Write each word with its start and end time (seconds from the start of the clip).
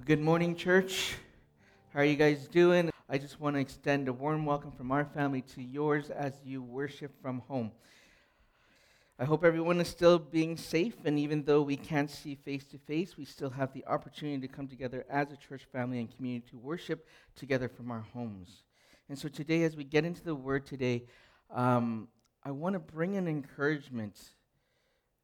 Good 0.00 0.20
morning, 0.20 0.56
church. 0.56 1.14
How 1.94 2.00
are 2.00 2.04
you 2.04 2.16
guys 2.16 2.48
doing? 2.48 2.90
I 3.08 3.18
just 3.18 3.38
want 3.38 3.54
to 3.54 3.60
extend 3.60 4.08
a 4.08 4.12
warm 4.12 4.44
welcome 4.44 4.72
from 4.72 4.90
our 4.90 5.04
family 5.04 5.42
to 5.54 5.62
yours 5.62 6.10
as 6.10 6.32
you 6.44 6.60
worship 6.60 7.12
from 7.22 7.38
home. 7.46 7.70
I 9.16 9.24
hope 9.24 9.44
everyone 9.44 9.80
is 9.80 9.86
still 9.86 10.18
being 10.18 10.56
safe, 10.56 10.96
and 11.04 11.20
even 11.20 11.44
though 11.44 11.62
we 11.62 11.76
can't 11.76 12.10
see 12.10 12.34
face 12.34 12.64
to 12.68 12.78
face, 12.78 13.16
we 13.16 13.24
still 13.24 13.50
have 13.50 13.72
the 13.74 13.86
opportunity 13.86 14.44
to 14.44 14.52
come 14.52 14.66
together 14.66 15.06
as 15.08 15.30
a 15.30 15.36
church 15.36 15.66
family 15.70 16.00
and 16.00 16.12
community 16.16 16.46
to 16.50 16.58
worship 16.58 17.06
together 17.36 17.68
from 17.68 17.92
our 17.92 18.04
homes. 18.12 18.64
And 19.08 19.16
so 19.16 19.28
today, 19.28 19.62
as 19.62 19.76
we 19.76 19.84
get 19.84 20.04
into 20.04 20.24
the 20.24 20.34
word 20.34 20.66
today, 20.66 21.04
um, 21.54 22.08
I 22.42 22.50
want 22.50 22.72
to 22.72 22.80
bring 22.80 23.16
an 23.16 23.28
encouragement 23.28 24.18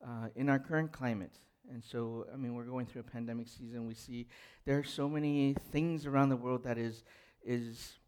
uh, 0.06 0.28
in 0.36 0.48
our 0.48 0.60
current 0.60 0.92
climate. 0.92 1.32
And 1.70 1.82
so, 1.82 2.26
I 2.32 2.36
mean, 2.36 2.54
we're 2.54 2.64
going 2.64 2.86
through 2.86 3.00
a 3.00 3.10
pandemic 3.10 3.48
season. 3.48 3.86
We 3.86 3.94
see 3.94 4.26
there 4.64 4.78
are 4.78 4.84
so 4.84 5.08
many 5.08 5.54
things 5.70 6.06
around 6.06 6.30
the 6.30 6.36
world 6.36 6.64
that 6.64 6.78
is 6.78 7.04
is 7.44 7.98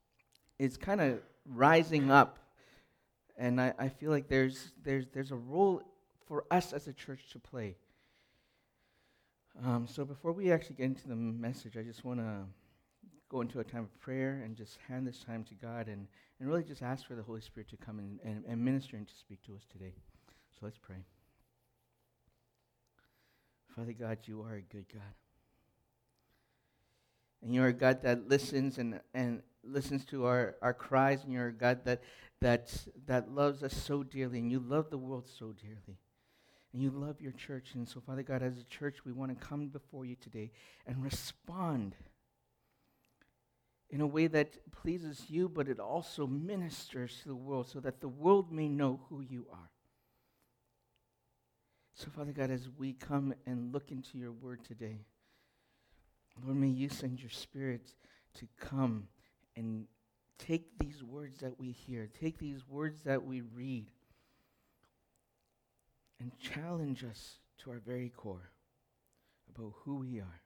is 0.59 0.77
kind 0.77 1.01
of 1.01 1.21
rising 1.47 2.11
up, 2.11 2.39
and 3.37 3.61
I, 3.61 3.75
I 3.79 3.89
feel 3.89 4.11
like 4.11 4.29
there's 4.29 4.73
there's 4.83 5.07
there's 5.13 5.31
a 5.31 5.37
role 5.37 5.83
for 6.27 6.45
us 6.51 6.73
as 6.73 6.87
a 6.89 6.93
church 6.93 7.31
to 7.33 7.39
play. 7.39 7.77
Um, 9.65 9.87
so 9.87 10.05
before 10.05 10.33
we 10.33 10.53
actually 10.53 10.77
get 10.77 10.85
into 10.85 11.09
the 11.09 11.17
message, 11.17 11.77
I 11.77 11.83
just 11.83 12.05
want 12.05 12.21
to 12.21 12.45
go 13.29 13.41
into 13.41 13.61
a 13.61 13.65
time 13.65 13.83
of 13.83 14.01
prayer 14.01 14.43
and 14.45 14.57
just 14.57 14.79
hand 14.89 15.07
this 15.07 15.23
time 15.25 15.45
to 15.45 15.55
God 15.55 15.87
and, 15.87 16.07
and 16.39 16.49
really 16.49 16.65
just 16.65 16.83
ask 16.83 17.07
for 17.07 17.15
the 17.15 17.23
Holy 17.23 17.41
Spirit 17.41 17.69
to 17.71 17.77
come 17.77 17.99
and, 17.99 18.19
and, 18.25 18.45
and 18.47 18.65
minister 18.65 18.97
and 18.97 19.07
to 19.07 19.15
speak 19.15 19.43
to 19.45 19.55
us 19.55 19.63
today. 19.71 19.93
So 20.51 20.59
let's 20.63 20.79
pray. 20.79 20.97
Father 23.81 23.95
God, 23.95 24.19
you 24.25 24.43
are 24.43 24.57
a 24.57 24.61
good 24.61 24.85
God. 24.93 25.15
And 27.41 27.55
you're 27.55 27.69
a 27.69 27.73
God 27.73 28.03
that 28.03 28.29
listens 28.29 28.77
and, 28.77 29.01
and 29.15 29.41
listens 29.65 30.05
to 30.07 30.27
our, 30.27 30.57
our 30.61 30.75
cries, 30.75 31.25
and 31.25 31.33
you're 31.33 31.47
a 31.47 31.53
God 31.53 31.87
that, 31.87 32.03
that, 32.43 32.71
that 33.07 33.35
loves 33.35 33.63
us 33.63 33.73
so 33.73 34.03
dearly, 34.03 34.39
and 34.39 34.53
you 34.53 34.59
love 34.61 34.91
the 34.91 34.99
world 34.99 35.27
so 35.27 35.55
dearly. 35.63 35.99
And 36.75 36.83
you 36.83 36.91
love 36.91 37.23
your 37.23 37.33
church. 37.33 37.69
And 37.73 37.89
so, 37.89 38.03
Father 38.07 38.23
God, 38.23 38.43
as 38.43 38.59
a 38.59 38.65
church, 38.65 38.97
we 39.07 39.13
want 39.13 39.31
to 39.31 39.47
come 39.47 39.69
before 39.69 40.05
you 40.05 40.17
today 40.17 40.51
and 40.87 41.03
respond 41.03 41.95
in 43.89 44.03
a 44.03 44.07
way 44.07 44.27
that 44.27 44.59
pleases 44.73 45.25
you, 45.31 45.49
but 45.49 45.69
it 45.69 45.81
also 45.81 46.27
ministers 46.27 47.19
to 47.23 47.29
the 47.29 47.35
world 47.35 47.67
so 47.67 47.81
that 47.81 48.03
the 48.03 48.09
world 48.09 48.53
may 48.53 48.69
know 48.69 49.01
who 49.09 49.23
you 49.23 49.47
are. 49.51 49.71
So, 51.95 52.09
Father 52.15 52.33
God, 52.33 52.51
as 52.51 52.69
we 52.79 52.95
come 52.95 53.35
and 53.47 53.73
look 53.73 53.91
into 53.91 54.19
your 54.19 54.33
word 54.33 54.65
today, 54.65 55.01
Lord, 56.45 56.57
may 56.57 56.69
you 56.69 56.89
send 56.89 57.21
your 57.21 57.31
spirit 57.31 57.93
to 58.35 58.47
come 58.59 59.09
and 59.57 59.87
take 60.39 60.79
these 60.79 61.03
words 61.03 61.41
that 61.41 61.59
we 61.59 61.73
hear, 61.73 62.09
take 62.21 62.39
these 62.39 62.67
words 62.67 63.03
that 63.03 63.25
we 63.25 63.43
read, 63.43 63.87
and 66.19 66.33
challenge 66.39 67.05
us 67.05 67.39
to 67.59 67.71
our 67.71 67.79
very 67.79 68.11
core 68.11 68.51
about 69.55 69.73
who 69.85 69.97
we 69.97 70.21
are. 70.21 70.43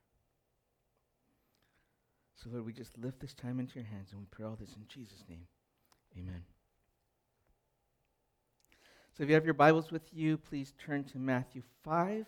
So, 2.37 2.51
Lord, 2.51 2.67
we 2.67 2.73
just 2.73 2.99
lift 2.99 3.21
this 3.21 3.35
time 3.35 3.61
into 3.61 3.77
your 3.77 3.85
hands 3.85 4.11
and 4.11 4.21
we 4.21 4.27
pray 4.31 4.45
all 4.45 4.57
this 4.59 4.75
in 4.77 4.85
Jesus' 4.89 5.25
name. 5.29 5.47
Amen. 6.19 6.54
So 9.17 9.23
if 9.23 9.29
you 9.29 9.37
have 9.37 9.45
your 9.45 9.55
Bibles 9.55 9.93
with 9.93 10.13
you, 10.13 10.37
please 10.37 10.75
turn 10.85 11.05
to 11.05 11.19
Matthew 11.19 11.63
5. 11.85 12.27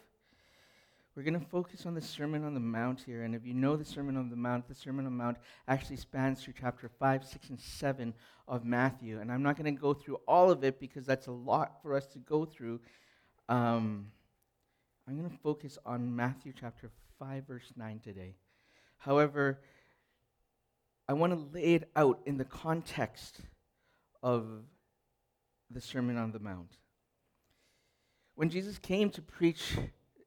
We're 1.17 1.23
going 1.25 1.34
to 1.34 1.45
focus 1.45 1.84
on 1.84 1.95
the 1.95 2.01
Sermon 2.01 2.45
on 2.45 2.55
the 2.55 2.61
Mount 2.61 3.03
here. 3.05 3.25
And 3.25 3.34
if 3.34 3.45
you 3.45 3.55
know 3.55 3.75
the 3.75 3.84
Sermon 3.84 4.17
on 4.17 4.31
the 4.31 4.37
Mount, 4.37 4.69
the 4.69 4.75
Sermon 4.77 5.05
on 5.05 5.11
the 5.11 5.25
Mount 5.25 5.37
actually 5.67 5.97
spans 5.97 6.45
through 6.45 6.55
chapter 6.61 6.89
5, 6.89 7.25
6, 7.25 7.48
and 7.48 7.61
7 7.61 8.15
of 8.47 8.65
Matthew. 8.65 9.19
And 9.19 9.33
I'm 9.33 9.43
not 9.43 9.56
going 9.56 9.75
to 9.75 9.81
go 9.81 9.95
through 9.95 10.20
all 10.28 10.48
of 10.48 10.62
it 10.62 10.78
because 10.78 11.05
that's 11.05 11.27
a 11.27 11.33
lot 11.33 11.83
for 11.83 11.93
us 11.93 12.06
to 12.06 12.21
go 12.21 12.44
through. 12.44 12.78
Um, 13.49 14.12
I'm 15.09 15.19
going 15.19 15.28
to 15.28 15.37
focus 15.38 15.78
on 15.84 16.15
Matthew 16.15 16.53
chapter 16.56 16.93
5, 17.19 17.49
verse 17.49 17.72
9 17.77 17.99
today. 17.99 18.37
However, 18.99 19.59
I 21.09 21.15
want 21.15 21.32
to 21.32 21.49
lay 21.53 21.75
it 21.75 21.91
out 21.97 22.21
in 22.27 22.37
the 22.37 22.44
context 22.44 23.41
of 24.22 24.47
the 25.71 25.81
Sermon 25.81 26.16
on 26.16 26.32
the 26.32 26.38
Mount. 26.38 26.78
When 28.34 28.50
Jesus 28.50 28.78
came 28.78 29.10
to 29.10 29.22
preach 29.22 29.77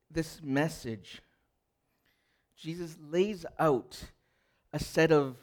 this 0.09 0.41
message, 0.44 1.22
Jesus 2.57 2.97
lays 3.09 3.45
out 3.57 4.03
a 4.73 4.79
set 4.79 5.11
of 5.11 5.38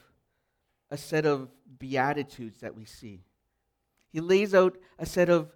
a 0.89 0.97
set 0.97 1.25
of 1.25 1.49
beatitudes 1.79 2.61
that 2.61 2.73
we 2.73 2.85
see. 2.85 3.21
He 4.09 4.21
lays 4.21 4.53
out 4.53 4.77
a 4.99 5.05
set 5.05 5.29
of 5.29 5.49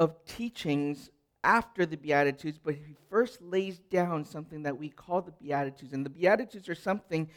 of 0.00 0.24
teachings 0.24 1.10
after 1.42 1.84
the 1.84 1.96
beatitudes, 1.96 2.58
but 2.58 2.74
he 2.74 2.94
first 3.10 3.42
lays 3.42 3.78
down 3.78 4.24
something 4.24 4.62
that 4.62 4.76
we 4.76 4.88
call 4.88 5.22
the 5.22 5.32
beatitudes. 5.32 5.92
And 5.92 6.04
the 6.04 6.10
beatitudes 6.10 6.68
are 6.68 6.74
something 6.74 7.28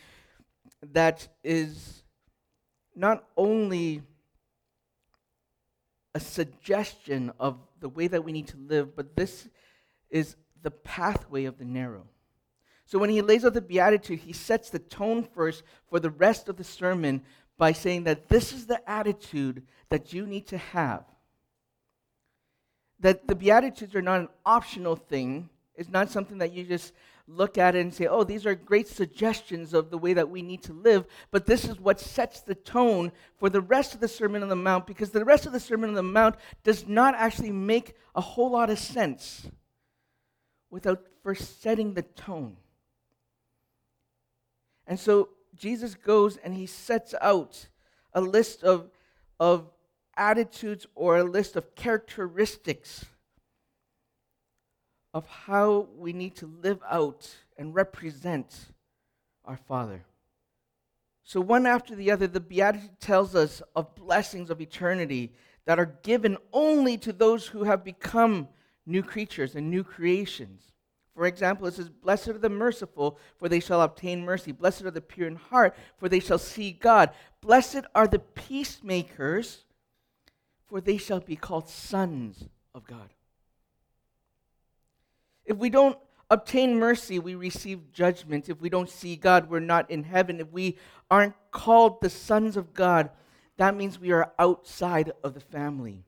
that 0.81 1.27
is 1.43 2.03
not 2.95 3.25
only 3.35 4.01
a 6.17 6.19
suggestion 6.19 7.31
of 7.39 7.59
the 7.79 7.87
way 7.87 8.07
that 8.07 8.23
we 8.23 8.31
need 8.31 8.47
to 8.47 8.57
live, 8.57 8.95
but 8.95 9.15
this 9.15 9.47
is 10.09 10.35
the 10.63 10.71
pathway 10.71 11.45
of 11.45 11.59
the 11.59 11.63
narrow. 11.63 12.07
So 12.85 12.97
when 12.97 13.11
he 13.11 13.21
lays 13.21 13.45
out 13.45 13.53
the 13.53 13.61
Beatitude, 13.61 14.17
he 14.17 14.33
sets 14.33 14.71
the 14.71 14.79
tone 14.79 15.21
first 15.21 15.61
for 15.91 15.99
the 15.99 16.09
rest 16.09 16.49
of 16.49 16.57
the 16.57 16.63
sermon 16.63 17.21
by 17.59 17.71
saying 17.71 18.05
that 18.05 18.29
this 18.29 18.51
is 18.51 18.65
the 18.65 18.81
attitude 18.89 19.61
that 19.89 20.11
you 20.11 20.25
need 20.25 20.47
to 20.47 20.57
have. 20.57 21.03
That 22.99 23.27
the 23.27 23.35
Beatitudes 23.35 23.93
are 23.93 24.01
not 24.01 24.21
an 24.21 24.29
optional 24.43 24.95
thing, 24.95 25.49
it's 25.75 25.89
not 25.89 26.09
something 26.09 26.39
that 26.39 26.51
you 26.51 26.63
just 26.63 26.93
look 27.27 27.57
at 27.57 27.75
it 27.75 27.81
and 27.81 27.93
say, 27.93 28.07
oh, 28.07 28.23
these 28.23 28.45
are 28.45 28.55
great 28.55 28.87
suggestions 28.87 29.73
of 29.73 29.89
the 29.89 29.97
way 29.97 30.13
that 30.13 30.29
we 30.29 30.41
need 30.41 30.63
to 30.63 30.73
live, 30.73 31.05
but 31.29 31.45
this 31.45 31.65
is 31.65 31.79
what 31.79 31.99
sets 31.99 32.39
the 32.41 32.55
tone 32.55 33.11
for 33.35 33.49
the 33.49 33.61
rest 33.61 33.93
of 33.93 33.99
the 33.99 34.07
Sermon 34.07 34.41
on 34.41 34.49
the 34.49 34.55
Mount 34.55 34.87
because 34.87 35.11
the 35.11 35.25
rest 35.25 35.45
of 35.45 35.51
the 35.51 35.59
Sermon 35.59 35.89
on 35.89 35.95
the 35.95 36.03
Mount 36.03 36.35
does 36.63 36.87
not 36.87 37.15
actually 37.15 37.51
make 37.51 37.95
a 38.15 38.21
whole 38.21 38.51
lot 38.51 38.69
of 38.69 38.79
sense 38.79 39.49
without 40.69 41.03
first 41.21 41.61
setting 41.61 41.93
the 41.93 42.01
tone. 42.01 42.55
And 44.85 44.97
so 44.97 45.29
Jesus 45.53 45.95
goes 45.95 46.37
and 46.37 46.53
he 46.53 46.65
sets 46.65 47.13
out 47.21 47.67
a 48.13 48.21
list 48.21 48.63
of, 48.63 48.89
of 49.39 49.69
attitudes 50.15 50.87
or 50.95 51.17
a 51.17 51.23
list 51.23 51.57
of 51.57 51.75
characteristics 51.75 53.05
of 55.17 55.25
how 55.25 55.87
we 55.97 56.13
need 56.13 56.35
to 56.35 56.45
live 56.61 56.79
out 56.87 57.27
and 57.57 57.73
represent 57.73 58.67
our 59.45 59.57
Father. 59.57 60.05
So, 61.23 61.41
one 61.41 61.65
after 61.65 61.95
the 61.95 62.11
other, 62.11 62.27
the 62.27 62.39
Beatitude 62.39 62.99
tells 62.99 63.33
us 63.33 63.63
of 63.75 63.95
blessings 63.95 64.51
of 64.51 64.61
eternity 64.61 65.33
that 65.65 65.79
are 65.79 65.97
given 66.03 66.37
only 66.53 66.99
to 66.99 67.11
those 67.11 67.47
who 67.47 67.63
have 67.63 67.83
become 67.83 68.47
new 68.85 69.01
creatures 69.01 69.55
and 69.55 69.71
new 69.71 69.83
creations. 69.83 70.61
For 71.15 71.25
example, 71.25 71.65
it 71.65 71.73
says, 71.73 71.89
Blessed 71.89 72.27
are 72.27 72.37
the 72.37 72.47
merciful, 72.47 73.17
for 73.37 73.49
they 73.49 73.59
shall 73.59 73.81
obtain 73.81 74.23
mercy. 74.23 74.51
Blessed 74.51 74.83
are 74.83 74.91
the 74.91 75.01
pure 75.01 75.27
in 75.27 75.35
heart, 75.35 75.75
for 75.97 76.07
they 76.07 76.19
shall 76.19 76.37
see 76.37 76.71
God. 76.71 77.09
Blessed 77.41 77.81
are 77.95 78.07
the 78.07 78.19
peacemakers, 78.19 79.65
for 80.67 80.79
they 80.79 80.97
shall 80.97 81.21
be 81.21 81.35
called 81.35 81.69
sons 81.69 82.49
of 82.75 82.85
God. 82.85 83.09
If 85.47 85.57
we 85.57 85.69
don't 85.69 85.97
obtain 86.29 86.77
mercy, 86.77 87.17
we 87.17 87.33
receive 87.33 87.91
judgment. 87.91 88.49
If 88.49 88.61
we 88.61 88.69
don't 88.69 88.89
see 88.89 89.15
God, 89.15 89.49
we're 89.49 89.59
not 89.59 89.89
in 89.89 90.03
heaven. 90.03 90.39
If 90.39 90.51
we 90.51 90.77
aren't 91.09 91.35
called 91.51 92.01
the 92.01 92.09
sons 92.09 92.57
of 92.57 92.73
God, 92.73 93.09
that 93.55 93.75
means 93.75 93.99
we 93.99 94.11
are 94.11 94.31
outside 94.37 95.13
of 95.23 95.33
the 95.33 95.39
family. 95.39 96.03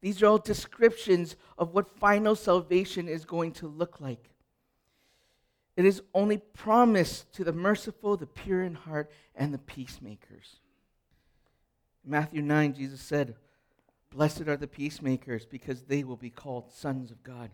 These 0.00 0.22
are 0.22 0.26
all 0.26 0.38
descriptions 0.38 1.36
of 1.58 1.74
what 1.74 1.98
final 1.98 2.34
salvation 2.34 3.06
is 3.06 3.24
going 3.24 3.52
to 3.52 3.68
look 3.68 4.00
like. 4.00 4.30
It 5.76 5.84
is 5.84 6.02
only 6.12 6.38
promised 6.38 7.32
to 7.34 7.44
the 7.44 7.52
merciful, 7.52 8.16
the 8.16 8.26
pure 8.26 8.62
in 8.62 8.74
heart, 8.74 9.10
and 9.34 9.54
the 9.54 9.58
peacemakers. 9.58 10.56
Matthew 12.04 12.42
9, 12.42 12.74
Jesus 12.74 13.00
said, 13.00 13.36
Blessed 14.10 14.48
are 14.48 14.56
the 14.56 14.66
peacemakers, 14.66 15.46
because 15.46 15.84
they 15.84 16.02
will 16.02 16.16
be 16.16 16.30
called 16.30 16.72
sons 16.72 17.10
of 17.10 17.22
God. 17.22 17.50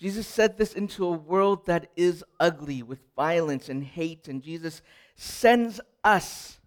Jesus 0.00 0.26
said 0.26 0.56
this 0.56 0.72
into 0.72 1.04
a 1.04 1.12
world 1.12 1.66
that 1.66 1.90
is 1.94 2.24
ugly 2.38 2.82
with 2.82 3.00
violence 3.14 3.68
and 3.68 3.84
hate, 3.84 4.28
and 4.28 4.42
Jesus 4.42 4.80
sends 5.14 5.78
us 6.02 6.58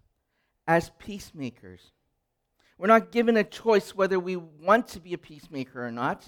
as 0.68 0.92
peacemakers. 0.98 1.90
We're 2.78 2.86
not 2.86 3.10
given 3.10 3.36
a 3.36 3.44
choice 3.44 3.94
whether 3.94 4.20
we 4.20 4.36
want 4.36 4.86
to 4.88 5.00
be 5.00 5.14
a 5.14 5.18
peacemaker 5.18 5.84
or 5.84 5.90
not. 5.90 6.26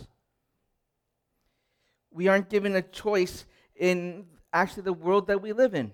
We 2.11 2.27
aren't 2.27 2.51
given 2.51 2.75
a 2.75 2.83
choice 2.83 3.45
in 3.77 4.27
actually 4.53 4.85
the 4.85 4.93
world 4.93 5.29
that 5.29 5.43
we 5.43 5.53
live 5.53 5.75
in. 5.75 5.93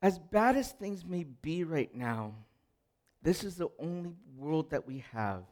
As 0.00 0.18
bad 0.18 0.56
as 0.56 0.72
things 0.72 1.04
may 1.04 1.22
be 1.22 1.62
right 1.62 1.94
now, 1.94 2.34
this 3.22 3.44
is 3.44 3.54
the 3.54 3.68
only 3.78 4.14
world 4.36 4.70
that 4.70 4.88
we 4.88 5.04
have. 5.12 5.44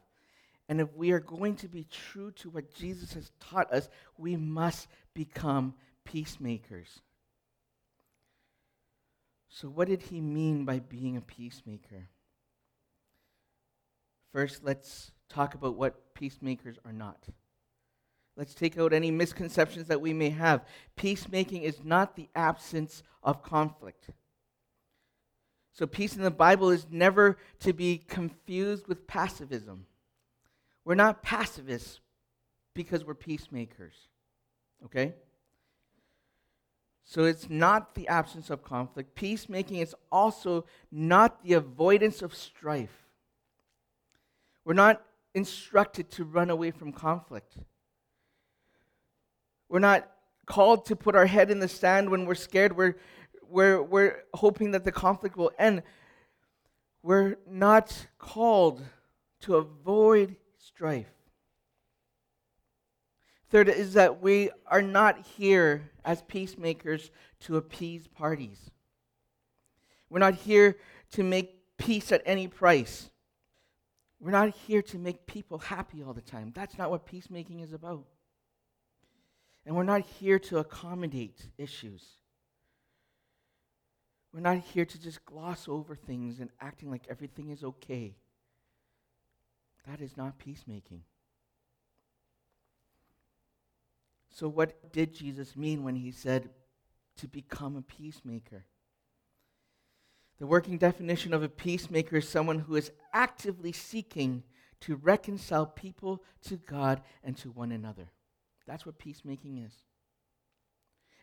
And 0.71 0.79
if 0.79 0.95
we 0.95 1.11
are 1.11 1.19
going 1.19 1.57
to 1.57 1.67
be 1.67 1.85
true 1.91 2.31
to 2.37 2.49
what 2.49 2.73
Jesus 2.73 3.11
has 3.11 3.29
taught 3.41 3.73
us, 3.73 3.89
we 4.17 4.37
must 4.37 4.87
become 5.13 5.73
peacemakers. 6.05 7.01
So, 9.49 9.67
what 9.67 9.89
did 9.89 10.03
he 10.03 10.21
mean 10.21 10.63
by 10.63 10.79
being 10.79 11.17
a 11.17 11.21
peacemaker? 11.21 12.07
First, 14.31 14.63
let's 14.63 15.11
talk 15.27 15.55
about 15.55 15.75
what 15.75 16.13
peacemakers 16.13 16.77
are 16.85 16.93
not. 16.93 17.27
Let's 18.37 18.53
take 18.53 18.77
out 18.77 18.93
any 18.93 19.11
misconceptions 19.11 19.89
that 19.89 19.99
we 19.99 20.13
may 20.13 20.29
have. 20.29 20.63
Peacemaking 20.95 21.63
is 21.63 21.83
not 21.83 22.15
the 22.15 22.29
absence 22.33 23.03
of 23.23 23.43
conflict. 23.43 24.07
So, 25.73 25.85
peace 25.85 26.15
in 26.15 26.21
the 26.21 26.31
Bible 26.31 26.69
is 26.69 26.87
never 26.89 27.37
to 27.59 27.73
be 27.73 27.97
confused 27.97 28.87
with 28.87 29.05
pacifism. 29.05 29.85
We're 30.83 30.95
not 30.95 31.21
pacifists 31.21 31.99
because 32.73 33.05
we're 33.05 33.13
peacemakers. 33.13 33.93
Okay? 34.85 35.13
So, 37.03 37.25
it's 37.25 37.49
not 37.49 37.95
the 37.95 38.07
absence 38.07 38.49
of 38.49 38.63
conflict. 38.63 39.15
Peacemaking 39.15 39.77
is 39.77 39.95
also 40.11 40.65
not 40.91 41.43
the 41.43 41.53
avoidance 41.53 42.21
of 42.21 42.33
strife. 42.33 43.05
We're 44.63 44.73
not 44.73 45.01
instructed 45.33 46.09
to 46.11 46.23
run 46.23 46.49
away 46.49 46.71
from 46.71 46.91
conflict. 46.93 47.57
We're 49.67 49.79
not 49.79 50.09
called 50.45 50.85
to 50.85 50.95
put 50.95 51.15
our 51.15 51.25
head 51.25 51.49
in 51.49 51.59
the 51.59 51.67
sand 51.67 52.09
when 52.09 52.25
we're 52.25 52.35
scared. 52.35 52.75
We're, 52.75 52.97
we're, 53.49 53.81
we're 53.81 54.23
hoping 54.33 54.71
that 54.71 54.83
the 54.83 54.91
conflict 54.91 55.37
will 55.37 55.51
end. 55.57 55.83
We're 57.03 57.37
not 57.47 58.07
called 58.19 58.83
to 59.41 59.55
avoid 59.55 60.35
strife. 60.73 61.11
Third 63.49 63.67
is 63.67 63.93
that 63.93 64.21
we 64.21 64.49
are 64.65 64.81
not 64.81 65.25
here 65.37 65.91
as 66.05 66.21
peacemakers 66.21 67.11
to 67.41 67.57
appease 67.57 68.07
parties. 68.07 68.71
We're 70.09 70.19
not 70.19 70.35
here 70.35 70.77
to 71.11 71.23
make 71.23 71.57
peace 71.77 72.11
at 72.11 72.21
any 72.25 72.47
price. 72.47 73.09
We're 74.19 74.31
not 74.31 74.49
here 74.49 74.81
to 74.83 74.97
make 74.97 75.25
people 75.25 75.57
happy 75.57 76.03
all 76.03 76.13
the 76.13 76.21
time. 76.21 76.51
That's 76.55 76.77
not 76.77 76.91
what 76.91 77.05
peacemaking 77.05 77.59
is 77.59 77.73
about. 77.73 78.05
And 79.65 79.75
we're 79.75 79.83
not 79.83 80.01
here 80.01 80.39
to 80.39 80.59
accommodate 80.59 81.47
issues. 81.57 82.03
We're 84.33 84.39
not 84.39 84.59
here 84.59 84.85
to 84.85 85.01
just 85.01 85.25
gloss 85.25 85.67
over 85.67 85.95
things 85.95 86.39
and 86.39 86.49
acting 86.61 86.89
like 86.89 87.05
everything 87.09 87.49
is 87.49 87.63
okay. 87.63 88.15
That 89.87 90.01
is 90.01 90.15
not 90.15 90.37
peacemaking. 90.37 91.03
So, 94.29 94.47
what 94.47 94.91
did 94.93 95.13
Jesus 95.13 95.55
mean 95.55 95.83
when 95.83 95.95
he 95.95 96.11
said 96.11 96.49
to 97.17 97.27
become 97.27 97.75
a 97.75 97.81
peacemaker? 97.81 98.65
The 100.39 100.47
working 100.47 100.77
definition 100.77 101.33
of 101.33 101.43
a 101.43 101.49
peacemaker 101.49 102.17
is 102.17 102.27
someone 102.27 102.59
who 102.59 102.75
is 102.75 102.91
actively 103.13 103.71
seeking 103.71 104.43
to 104.81 104.95
reconcile 104.95 105.65
people 105.65 106.23
to 106.45 106.57
God 106.57 107.01
and 107.23 107.37
to 107.37 107.51
one 107.51 107.71
another. 107.71 108.09
That's 108.65 108.85
what 108.85 108.97
peacemaking 108.97 109.57
is. 109.59 109.73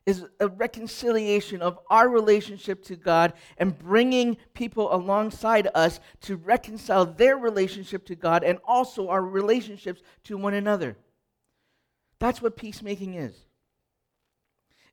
Is 0.09 0.25
a 0.41 0.49
reconciliation 0.49 1.61
of 1.61 1.79
our 1.91 2.09
relationship 2.09 2.83
to 2.85 2.97
God 2.97 3.35
and 3.59 3.79
bringing 3.79 4.39
people 4.55 4.95
alongside 4.95 5.69
us 5.75 6.01
to 6.23 6.37
reconcile 6.37 7.05
their 7.05 7.37
relationship 7.37 8.07
to 8.07 8.15
God 8.15 8.43
and 8.43 8.59
also 8.65 9.11
our 9.11 9.23
relationships 9.23 10.01
to 10.25 10.39
one 10.39 10.55
another. 10.55 10.97
That's 12.21 12.41
what 12.41 12.57
peacemaking 12.57 13.17
is. 13.17 13.37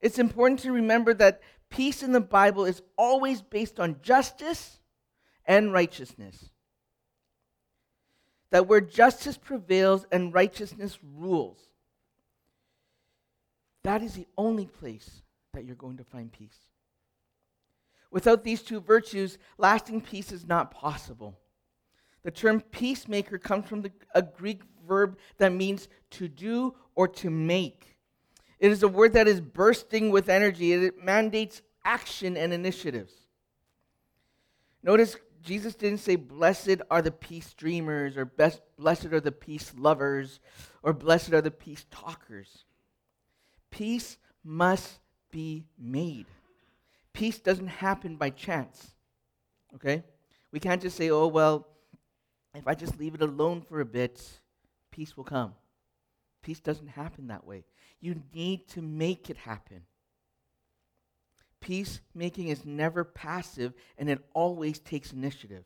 It's 0.02 0.20
important 0.20 0.60
to 0.64 0.74
remember 0.74 1.14
that 1.14 1.42
peace 1.70 2.04
in 2.04 2.12
the 2.12 2.20
Bible 2.20 2.66
is 2.66 2.82
always 2.98 3.42
based 3.42 3.80
on 3.80 4.02
justice 4.02 4.80
and 5.46 5.72
righteousness. 5.72 6.50
That 8.50 8.68
where 8.68 8.82
justice 8.82 9.38
prevails 9.38 10.06
and 10.12 10.34
righteousness 10.34 11.00
rules, 11.16 11.70
that 13.86 14.02
is 14.02 14.14
the 14.14 14.28
only 14.38 14.66
place 14.66 15.22
that 15.54 15.64
you're 15.64 15.76
going 15.76 15.98
to 15.98 16.04
find 16.04 16.32
peace. 16.32 16.58
Without 18.12 18.44
these 18.44 18.62
two 18.62 18.80
virtues, 18.80 19.38
lasting 19.58 20.02
peace 20.02 20.32
is 20.32 20.48
not 20.48 20.72
possible. 20.72 21.38
The 22.24 22.32
term 22.32 22.62
peacemaker 22.62 23.38
comes 23.38 23.68
from 23.68 23.84
the, 23.84 23.92
a 24.16 24.24
Greek 24.24 24.62
verb 24.88 25.20
that 25.38 25.54
means 25.54 25.88
to 26.12 26.28
do 26.28 26.74
or 26.96 27.08
to 27.10 27.30
make. 27.30 27.98
It 28.60 28.72
is 28.72 28.82
a 28.82 28.88
word 28.88 29.14
that 29.14 29.28
is 29.28 29.40
bursting 29.40 30.10
with 30.10 30.30
energy. 30.30 30.74
It 30.74 31.04
mandates 31.04 31.62
action 31.84 32.36
and 32.38 32.52
initiatives. 32.52 33.14
Notice 34.82 35.18
Jesus 35.44 35.76
didn't 35.76 36.00
say, 36.00 36.16
Blessed 36.16 36.82
are 36.90 37.04
the 37.04 37.12
peace 37.12 37.54
dreamers, 37.54 38.18
or 38.18 38.26
Blessed 38.26 39.06
are 39.06 39.20
the 39.20 39.32
peace 39.32 39.74
lovers, 39.78 40.40
or 40.82 40.94
Blessed 40.94 41.34
are 41.34 41.42
the 41.42 41.52
peace 41.52 41.86
talkers. 41.92 42.65
Peace 43.76 44.18
must 44.42 45.00
be 45.32 45.66
made. 45.78 46.28
Peace 47.12 47.40
doesn't 47.40 47.68
happen 47.68 48.16
by 48.16 48.30
chance. 48.30 48.96
Okay? 49.76 50.02
We 50.54 50.62
can't 50.62 50.82
just 50.82 50.96
say, 50.96 51.10
oh, 51.10 51.28
well, 51.28 51.68
if 52.54 52.66
I 52.66 52.74
just 52.74 52.98
leave 52.98 53.16
it 53.16 53.22
alone 53.22 53.62
for 53.62 53.82
a 53.82 53.86
bit, 53.86 54.40
peace 54.92 55.18
will 55.18 55.26
come. 55.26 55.56
Peace 56.42 56.62
doesn't 56.62 56.88
happen 56.88 57.28
that 57.28 57.46
way. 57.46 57.66
You 58.00 58.22
need 58.34 58.70
to 58.70 58.82
make 58.82 59.30
it 59.30 59.36
happen. 59.36 59.82
Peacemaking 61.60 62.48
is 62.48 62.64
never 62.64 63.04
passive 63.04 63.74
and 63.98 64.10
it 64.10 64.24
always 64.34 64.80
takes 64.80 65.12
initiative. 65.12 65.66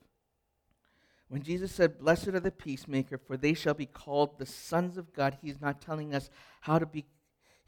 When 1.27 1.43
Jesus 1.43 1.71
said, 1.71 1.99
Blessed 1.99 2.29
are 2.29 2.39
the 2.39 2.49
peacemaker, 2.49 3.19
for 3.19 3.37
they 3.37 3.53
shall 3.53 3.75
be 3.75 3.85
called 3.85 4.39
the 4.39 4.47
sons 4.47 4.97
of 4.97 5.13
God, 5.13 5.37
he's 5.43 5.61
not 5.61 5.79
telling 5.79 6.15
us 6.15 6.31
how 6.61 6.79
to 6.79 6.87
be 6.87 7.05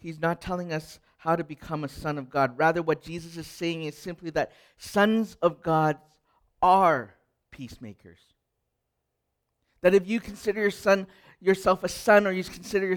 he's 0.01 0.19
not 0.19 0.41
telling 0.41 0.73
us 0.73 0.99
how 1.17 1.35
to 1.35 1.43
become 1.43 1.83
a 1.83 1.89
son 1.89 2.17
of 2.17 2.29
God. 2.29 2.57
Rather, 2.57 2.81
what 2.81 3.01
Jesus 3.01 3.37
is 3.37 3.47
saying 3.47 3.83
is 3.83 3.95
simply 3.95 4.31
that 4.31 4.51
sons 4.77 5.37
of 5.41 5.61
God 5.61 5.97
are 6.61 7.15
peacemakers. 7.51 8.19
That 9.81 9.93
if 9.93 10.07
you 10.07 10.19
consider 10.19 10.61
your 10.61 10.71
son, 10.71 11.07
yourself 11.39 11.83
a 11.83 11.89
son 11.89 12.27
or 12.27 12.31
you 12.31 12.43
consider 12.43 12.87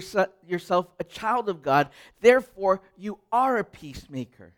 yourself 0.45 0.87
a 0.99 1.03
child 1.03 1.49
of 1.49 1.61
God, 1.61 1.89
therefore 2.21 2.81
you 2.97 3.19
are 3.31 3.57
a 3.57 3.63
peacemaker. 3.63 4.53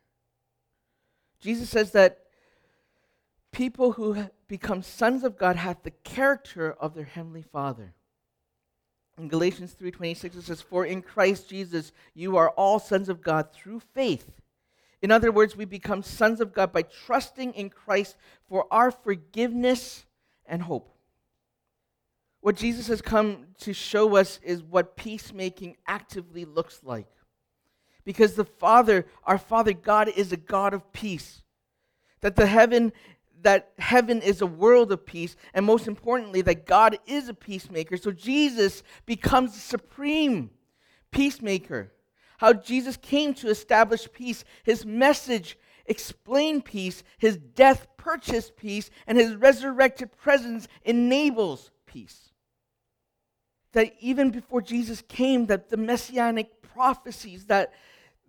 Jesus 1.40 1.70
says 1.70 1.92
that 1.92 2.20
people 3.52 3.92
who 3.94 4.28
become 4.48 4.82
sons 4.82 5.24
of 5.24 5.38
God 5.38 5.56
have 5.56 5.84
the 5.84 5.92
character 5.92 6.72
of 6.72 6.96
their 6.96 7.06
heavenly 7.06 7.44
Father. 7.44 7.94
In 9.18 9.28
Galatians 9.28 9.74
3:26 9.74 10.36
it 10.36 10.44
says 10.44 10.62
for 10.62 10.86
in 10.86 11.02
Christ 11.02 11.50
Jesus 11.50 11.92
you 12.14 12.38
are 12.38 12.50
all 12.52 12.80
sons 12.80 13.10
of 13.10 13.22
God 13.22 13.52
through 13.52 13.80
faith. 13.80 14.32
In 15.02 15.12
other 15.12 15.32
words, 15.32 15.56
we 15.56 15.66
become 15.66 16.02
sons 16.02 16.42
of 16.42 16.54
God 16.54 16.72
by 16.72 16.82
trusting 16.82 17.54
in 17.54 17.70
Christ 17.70 18.16
for 18.50 18.66
our 18.72 18.90
forgiveness 18.90 20.06
and 20.46 20.64
hope. 20.64 20.90
What 22.42 22.56
Jesus 22.56 22.88
has 22.88 23.02
come 23.02 23.48
to 23.60 23.74
show 23.74 24.16
us 24.16 24.40
is 24.42 24.64
what 24.64 24.96
peacemaking 24.96 25.78
actively 25.86 26.46
looks 26.46 26.82
like. 26.84 27.08
Because 28.06 28.36
the 28.36 28.46
Father, 28.46 29.06
our 29.24 29.38
Father 29.38 29.74
God 29.74 30.08
is 30.10 30.32
a 30.32 30.38
God 30.38 30.74
of 30.74 30.92
peace. 30.94 31.44
That 32.22 32.36
the 32.36 32.48
heaven 32.48 32.94
that 33.48 33.72
heaven 33.78 34.22
is 34.22 34.42
a 34.42 34.46
world 34.46 34.92
of 34.92 35.06
peace, 35.06 35.38
and 35.54 35.66
most 35.66 35.88
importantly, 35.88 36.42
that 36.42 36.66
God 36.66 37.00
is 37.06 37.30
a 37.30 37.34
peacemaker. 37.34 37.96
So 37.96 38.12
Jesus 38.12 38.84
becomes 39.06 39.54
the 39.54 39.62
supreme 39.62 40.50
peacemaker. 41.12 41.94
How 42.40 42.52
Jesus 42.52 42.98
came 42.98 43.34
to 43.36 43.48
establish 43.48 44.06
peace, 44.12 44.44
his 44.66 44.86
message 44.86 45.58
explained 45.86 46.66
peace, 46.66 47.04
his 47.20 47.38
death 47.38 47.88
purchased 47.96 48.58
peace, 48.58 48.90
and 49.08 49.18
his 49.18 49.34
resurrected 49.34 50.12
presence 50.18 50.68
enables 50.84 51.72
peace. 51.86 52.34
That 53.72 53.94
even 54.02 54.30
before 54.30 54.62
Jesus 54.62 55.02
came, 55.08 55.46
that 55.46 55.70
the 55.70 55.78
messianic 55.78 56.62
prophecies 56.62 57.46
that 57.46 57.72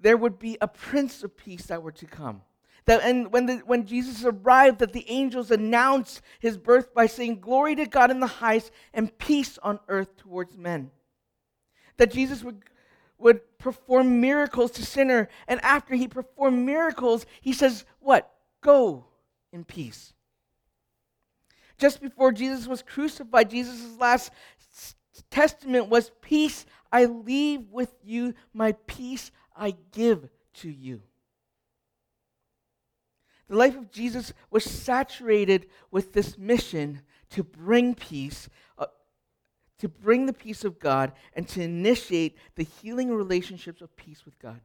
there 0.01 0.17
would 0.17 0.39
be 0.39 0.59
a 0.61 0.69
prince 0.69 1.25
of 1.25 1.37
peace 1.37 1.67
that 1.67 1.83
were 1.83 1.91
to 1.91 2.07
come 2.07 2.43
that, 2.89 3.03
and 3.03 3.31
when, 3.31 3.45
the, 3.45 3.57
when 3.67 3.85
Jesus 3.85 4.25
arrived, 4.25 4.79
that 4.79 4.95
the 4.95 5.05
angels 5.11 5.51
announced 5.51 6.23
his 6.41 6.57
birth 6.57 6.95
by 6.95 7.05
saying, 7.05 7.41
Glory 7.41 7.77
to 7.77 7.85
God 7.85 8.11
in 8.11 8.19
the 8.19 8.27
highest 8.27 8.71
and 8.95 9.17
peace 9.19 9.59
on 9.63 9.79
earth 9.89 10.17
towards 10.17 10.57
men. 10.57 10.91
That 11.99 12.11
Jesus 12.11 12.43
would, 12.43 12.63
would 13.19 13.43
perform 13.59 14.23
miracles 14.23 14.71
to 14.71 14.87
sinner. 14.87 15.29
And 15.47 15.63
after 15.63 15.95
he 15.97 16.09
performed 16.09 16.65
miracles, 16.65 17.27
he 17.43 17.53
says, 17.53 17.85
What? 18.01 18.33
Go 18.63 19.05
in 19.53 19.65
peace. 19.65 20.15
Just 21.77 22.01
before 22.01 22.33
Jesus 22.33 22.67
was 22.67 22.81
crucified, 22.81 23.51
Jesus' 23.51 23.99
last 23.99 24.33
testament 25.31 25.91
was 25.91 26.11
Peace 26.23 26.65
I 26.91 27.05
leave 27.05 27.69
with 27.71 27.93
you, 28.03 28.33
my 28.55 28.73
peace 28.87 29.31
I 29.55 29.77
give 29.93 30.31
to 30.55 30.71
you. 30.71 31.03
The 33.49 33.57
life 33.57 33.77
of 33.77 33.91
Jesus 33.91 34.33
was 34.51 34.65
saturated 34.65 35.67
with 35.91 36.13
this 36.13 36.37
mission 36.37 37.03
to 37.31 37.43
bring 37.43 37.95
peace, 37.95 38.49
uh, 38.79 38.87
to 39.79 39.89
bring 39.89 40.27
the 40.27 40.33
peace 40.33 40.65
of 40.65 40.79
God, 40.79 41.13
and 41.35 41.49
to 41.49 41.63
initiate 41.63 42.37
the 42.57 42.65
healing 42.65 43.11
relationships 43.11 43.81
of 43.81 43.97
peace 43.97 44.25
with 44.25 44.39
God. 44.39 44.61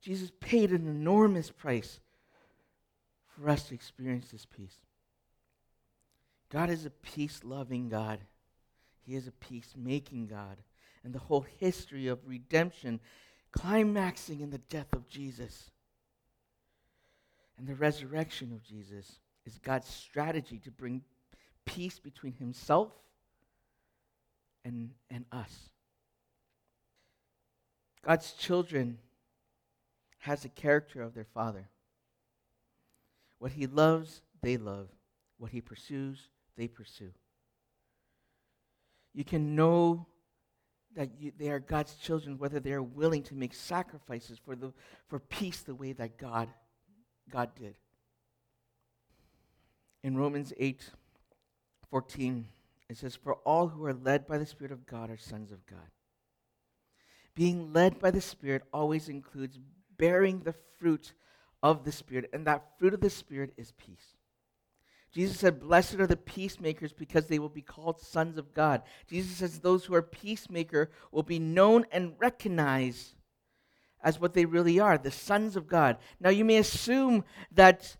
Jesus 0.00 0.30
paid 0.40 0.70
an 0.70 0.86
enormous 0.86 1.50
price 1.50 2.00
for 3.26 3.48
us 3.48 3.68
to 3.68 3.74
experience 3.74 4.28
this 4.30 4.46
peace. 4.46 4.76
God 6.50 6.70
is 6.70 6.86
a 6.86 6.90
peace 6.90 7.40
loving 7.42 7.88
God, 7.88 8.20
He 9.00 9.14
is 9.14 9.26
a 9.26 9.32
peace-making 9.32 10.26
God. 10.26 10.58
And 11.04 11.14
the 11.14 11.20
whole 11.20 11.46
history 11.60 12.08
of 12.08 12.18
redemption 12.26 12.98
climaxing 13.52 14.40
in 14.40 14.50
the 14.50 14.58
death 14.58 14.92
of 14.92 15.08
Jesus 15.08 15.70
and 17.58 17.66
the 17.66 17.74
resurrection 17.74 18.52
of 18.52 18.62
Jesus 18.62 19.20
is 19.46 19.58
God's 19.58 19.88
strategy 19.88 20.58
to 20.64 20.70
bring 20.70 21.02
peace 21.64 21.98
between 21.98 22.34
himself 22.34 22.92
and, 24.64 24.90
and 25.10 25.24
us. 25.32 25.70
God's 28.04 28.32
children 28.32 28.98
has 30.18 30.42
the 30.42 30.48
character 30.48 31.02
of 31.02 31.14
their 31.14 31.24
father. 31.24 31.68
What 33.38 33.52
he 33.52 33.66
loves, 33.66 34.22
they 34.42 34.56
love. 34.56 34.88
What 35.38 35.50
he 35.50 35.60
pursues, 35.60 36.28
they 36.56 36.68
pursue. 36.68 37.12
You 39.12 39.24
can 39.24 39.54
know 39.54 40.06
that 40.94 41.10
you, 41.18 41.32
they 41.38 41.50
are 41.50 41.60
God's 41.60 41.94
children 41.94 42.38
whether 42.38 42.58
they 42.58 42.72
are 42.72 42.82
willing 42.82 43.22
to 43.24 43.34
make 43.34 43.54
sacrifices 43.54 44.38
for, 44.42 44.56
the, 44.56 44.72
for 45.08 45.18
peace 45.18 45.60
the 45.60 45.74
way 45.74 45.92
that 45.92 46.16
God 46.16 46.48
God 47.30 47.50
did. 47.54 47.74
In 50.02 50.16
Romans 50.16 50.52
8 50.56 50.90
14, 51.90 52.46
it 52.88 52.96
says, 52.96 53.16
For 53.16 53.34
all 53.44 53.68
who 53.68 53.84
are 53.84 53.94
led 53.94 54.26
by 54.26 54.38
the 54.38 54.46
Spirit 54.46 54.72
of 54.72 54.86
God 54.86 55.10
are 55.10 55.16
sons 55.16 55.52
of 55.52 55.64
God. 55.66 55.90
Being 57.34 57.72
led 57.72 57.98
by 57.98 58.10
the 58.10 58.20
Spirit 58.20 58.62
always 58.72 59.08
includes 59.08 59.58
bearing 59.96 60.40
the 60.40 60.54
fruit 60.78 61.12
of 61.62 61.84
the 61.84 61.92
Spirit, 61.92 62.30
and 62.32 62.46
that 62.46 62.78
fruit 62.78 62.94
of 62.94 63.00
the 63.00 63.10
Spirit 63.10 63.52
is 63.56 63.72
peace. 63.72 64.16
Jesus 65.12 65.38
said, 65.38 65.60
Blessed 65.60 65.94
are 65.94 66.06
the 66.06 66.16
peacemakers 66.16 66.92
because 66.92 67.26
they 67.26 67.38
will 67.38 67.48
be 67.48 67.62
called 67.62 68.00
sons 68.00 68.36
of 68.38 68.52
God. 68.52 68.82
Jesus 69.08 69.36
says, 69.36 69.58
Those 69.58 69.84
who 69.84 69.94
are 69.94 70.02
peacemaker 70.02 70.90
will 71.10 71.22
be 71.22 71.38
known 71.38 71.86
and 71.90 72.14
recognized 72.18 73.14
as 74.06 74.20
what 74.20 74.34
they 74.34 74.44
really 74.44 74.78
are 74.78 74.96
the 74.96 75.10
sons 75.10 75.56
of 75.56 75.66
God. 75.66 75.98
Now, 76.20 76.30
you 76.30 76.44
may 76.44 76.58
assume 76.58 77.24
that 77.50 77.96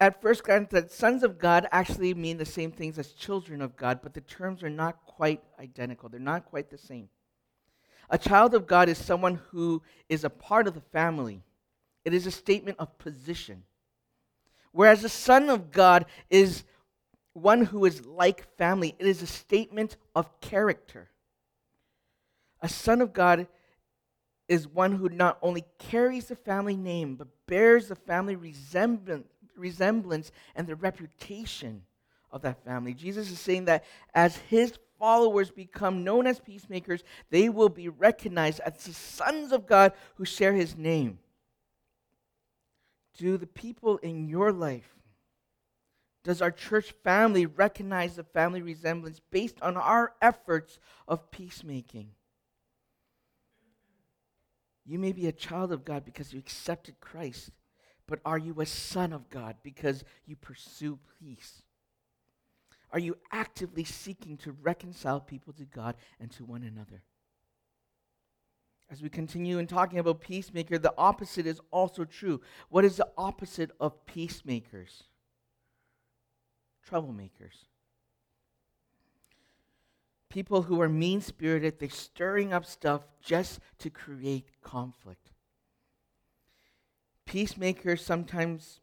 at 0.00 0.22
first 0.22 0.42
glance 0.42 0.70
that 0.70 0.90
sons 0.90 1.22
of 1.22 1.38
God 1.38 1.68
actually 1.70 2.14
mean 2.14 2.38
the 2.38 2.46
same 2.46 2.72
things 2.72 2.98
as 2.98 3.12
children 3.12 3.60
of 3.60 3.76
God, 3.76 4.00
but 4.02 4.14
the 4.14 4.22
terms 4.22 4.62
are 4.62 4.70
not 4.70 5.04
quite 5.04 5.42
identical. 5.60 6.08
They're 6.08 6.18
not 6.18 6.46
quite 6.46 6.70
the 6.70 6.78
same. 6.78 7.10
A 8.08 8.16
child 8.16 8.54
of 8.54 8.66
God 8.66 8.88
is 8.88 8.96
someone 8.96 9.38
who 9.50 9.82
is 10.08 10.24
a 10.24 10.30
part 10.30 10.66
of 10.66 10.72
the 10.72 10.80
family, 10.80 11.42
it 12.06 12.14
is 12.14 12.26
a 12.26 12.30
statement 12.30 12.78
of 12.78 12.96
position. 12.96 13.64
Whereas 14.72 15.04
a 15.04 15.10
son 15.10 15.50
of 15.50 15.72
God 15.72 16.06
is 16.30 16.64
one 17.34 17.66
who 17.66 17.84
is 17.84 18.06
like 18.06 18.56
family, 18.56 18.96
it 18.98 19.06
is 19.06 19.20
a 19.20 19.26
statement 19.26 19.98
of 20.14 20.40
character. 20.40 21.10
A 22.62 22.68
son 22.68 23.02
of 23.02 23.12
God 23.12 23.46
is 24.48 24.68
one 24.68 24.92
who 24.92 25.08
not 25.08 25.38
only 25.42 25.64
carries 25.78 26.26
the 26.26 26.36
family 26.36 26.76
name, 26.76 27.16
but 27.16 27.28
bears 27.46 27.88
the 27.88 27.94
family 27.94 28.36
resemblance, 28.36 29.26
resemblance 29.56 30.30
and 30.54 30.66
the 30.66 30.76
reputation 30.76 31.82
of 32.30 32.42
that 32.42 32.64
family. 32.64 32.94
Jesus 32.94 33.30
is 33.30 33.40
saying 33.40 33.66
that 33.66 33.84
as 34.12 34.36
his 34.36 34.78
followers 34.98 35.50
become 35.50 36.04
known 36.04 36.26
as 36.26 36.40
peacemakers, 36.40 37.02
they 37.30 37.48
will 37.48 37.68
be 37.68 37.88
recognized 37.88 38.60
as 38.60 38.84
the 38.84 38.92
sons 38.92 39.52
of 39.52 39.66
God 39.66 39.92
who 40.16 40.24
share 40.24 40.52
his 40.52 40.76
name. 40.76 41.18
Do 43.16 43.36
the 43.36 43.46
people 43.46 43.98
in 43.98 44.28
your 44.28 44.52
life, 44.52 44.94
does 46.24 46.42
our 46.42 46.50
church 46.50 46.92
family 47.04 47.46
recognize 47.46 48.16
the 48.16 48.24
family 48.24 48.62
resemblance 48.62 49.20
based 49.30 49.60
on 49.62 49.76
our 49.76 50.14
efforts 50.20 50.78
of 51.06 51.30
peacemaking? 51.30 52.10
You 54.84 54.98
may 54.98 55.12
be 55.12 55.26
a 55.26 55.32
child 55.32 55.72
of 55.72 55.84
God 55.84 56.04
because 56.04 56.32
you 56.32 56.38
accepted 56.38 57.00
Christ, 57.00 57.50
but 58.06 58.20
are 58.24 58.38
you 58.38 58.60
a 58.60 58.66
son 58.66 59.12
of 59.12 59.30
God 59.30 59.56
because 59.62 60.04
you 60.26 60.36
pursue 60.36 60.98
peace? 61.18 61.62
Are 62.92 62.98
you 62.98 63.16
actively 63.32 63.84
seeking 63.84 64.36
to 64.38 64.52
reconcile 64.62 65.20
people 65.20 65.52
to 65.54 65.64
God 65.64 65.96
and 66.20 66.30
to 66.32 66.44
one 66.44 66.62
another? 66.62 67.02
As 68.90 69.02
we 69.02 69.08
continue 69.08 69.58
in 69.58 69.66
talking 69.66 69.98
about 69.98 70.20
peacemaker, 70.20 70.78
the 70.78 70.94
opposite 70.98 71.46
is 71.46 71.60
also 71.70 72.04
true. 72.04 72.42
What 72.68 72.84
is 72.84 72.96
the 72.96 73.08
opposite 73.16 73.70
of 73.80 74.04
peacemakers? 74.06 75.04
Troublemakers 76.88 77.64
people 80.34 80.62
who 80.62 80.80
are 80.80 80.88
mean 80.88 81.20
spirited, 81.20 81.78
they're 81.78 81.88
stirring 81.88 82.52
up 82.52 82.64
stuff 82.64 83.02
just 83.22 83.60
to 83.78 83.88
create 83.88 84.48
conflict. 84.62 85.30
Peacemakers 87.24 88.04
sometimes 88.04 88.80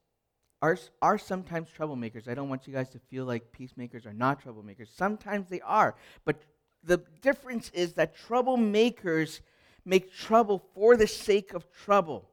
are, 0.62 0.78
are 1.02 1.18
sometimes 1.18 1.68
troublemakers. 1.78 2.30
I 2.30 2.36
don't 2.36 2.48
want 2.48 2.68
you 2.68 2.74
guys 2.74 2.88
to 2.92 3.00
feel 3.00 3.26
like 3.26 3.52
peacemakers 3.52 4.06
are 4.06 4.14
not 4.14 4.42
troublemakers. 4.42 4.96
Sometimes 4.96 5.50
they 5.50 5.60
are. 5.60 5.96
But 6.24 6.42
the 6.86 7.04
difference 7.22 7.70
is 7.74 7.94
that 7.94 8.16
troublemakers 8.16 9.42
make 9.84 10.14
trouble 10.14 10.64
for 10.74 10.96
the 10.96 11.08
sake 11.08 11.54
of 11.54 11.70
trouble. 11.70 12.30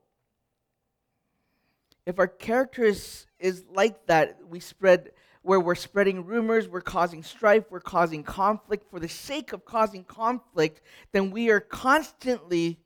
If 2.07 2.21
our 2.21 2.29
character 2.29 2.85
is, 2.85 3.27
is 3.41 3.65
like 3.69 4.07
that, 4.07 4.39
we 4.49 4.61
spread 4.61 5.11
where 5.49 5.59
we're 5.59 5.75
spreading 5.75 6.27
rumors, 6.27 6.69
we're 6.69 6.83
causing 6.83 7.23
strife, 7.23 7.65
we're 7.71 7.81
causing 7.81 8.23
conflict 8.23 8.85
for 8.91 9.01
the 9.01 9.09
sake 9.09 9.55
of 9.55 9.65
causing 9.65 10.05
conflict, 10.05 10.83
then 11.13 11.31
we 11.31 11.49
are 11.49 11.59
constantly, 11.59 12.79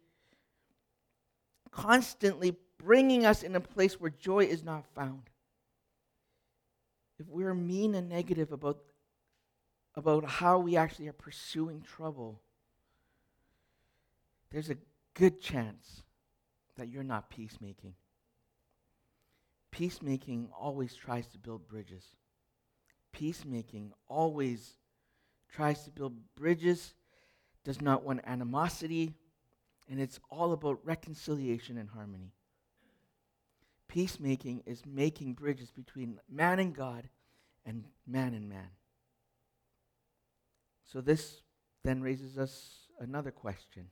constantly 1.73 2.55
bringing 2.79 3.27
us 3.27 3.43
in 3.43 3.57
a 3.57 3.61
place 3.61 3.99
where 3.99 4.13
joy 4.13 4.45
is 4.45 4.63
not 4.63 4.87
found. 4.95 5.23
If 7.19 7.27
we're 7.27 7.53
mean 7.53 7.97
and 7.97 8.09
negative 8.09 8.53
about, 8.53 8.79
about 9.97 10.25
how 10.25 10.61
we 10.61 10.77
actually 10.77 11.09
are 11.09 11.13
pursuing 11.13 11.83
trouble, 11.83 12.41
there's 14.53 14.71
a 14.71 14.77
good 15.15 15.41
chance 15.41 16.05
that 16.77 16.87
you're 16.87 17.03
not 17.03 17.29
peacemaking. 17.29 17.95
Peacemaking 19.73 20.51
always 20.57 20.95
tries 20.95 21.27
to 21.27 21.39
build 21.39 21.67
bridges 21.67 22.05
peacemaking 23.13 23.93
always 24.09 24.75
tries 25.51 25.85
to 25.85 25.91
build 25.91 26.15
bridges, 26.35 26.95
does 27.65 27.81
not 27.81 28.03
want 28.03 28.21
animosity, 28.27 29.15
and 29.89 30.01
it's 30.01 30.19
all 30.31 30.53
about 30.53 30.81
reconciliation 30.85 31.77
and 31.79 31.91
harmony. 31.91 32.33
Peacemaking 33.89 34.63
is 34.65 34.87
making 34.87 35.35
bridges 35.35 35.71
between 35.71 36.19
man 36.31 36.59
and 36.59 36.75
God 36.75 37.09
and 37.67 37.85
man 38.07 38.33
and 38.35 38.49
man. 38.49 38.71
So 40.91 41.01
this 41.01 41.43
then 41.85 42.01
raises 42.03 42.39
us 42.39 42.89
another 42.99 43.31
question. 43.31 43.89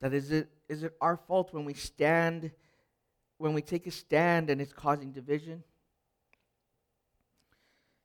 That 0.00 0.14
is 0.14 0.30
it 0.30 0.48
is 0.68 0.82
it 0.82 0.94
our 1.00 1.16
fault 1.16 1.52
when 1.52 1.64
we 1.64 1.74
stand 1.74 2.50
when 3.36 3.52
we 3.52 3.62
take 3.62 3.86
a 3.86 3.90
stand 3.90 4.48
and 4.48 4.60
it's 4.60 4.72
causing 4.72 5.12
division? 5.12 5.62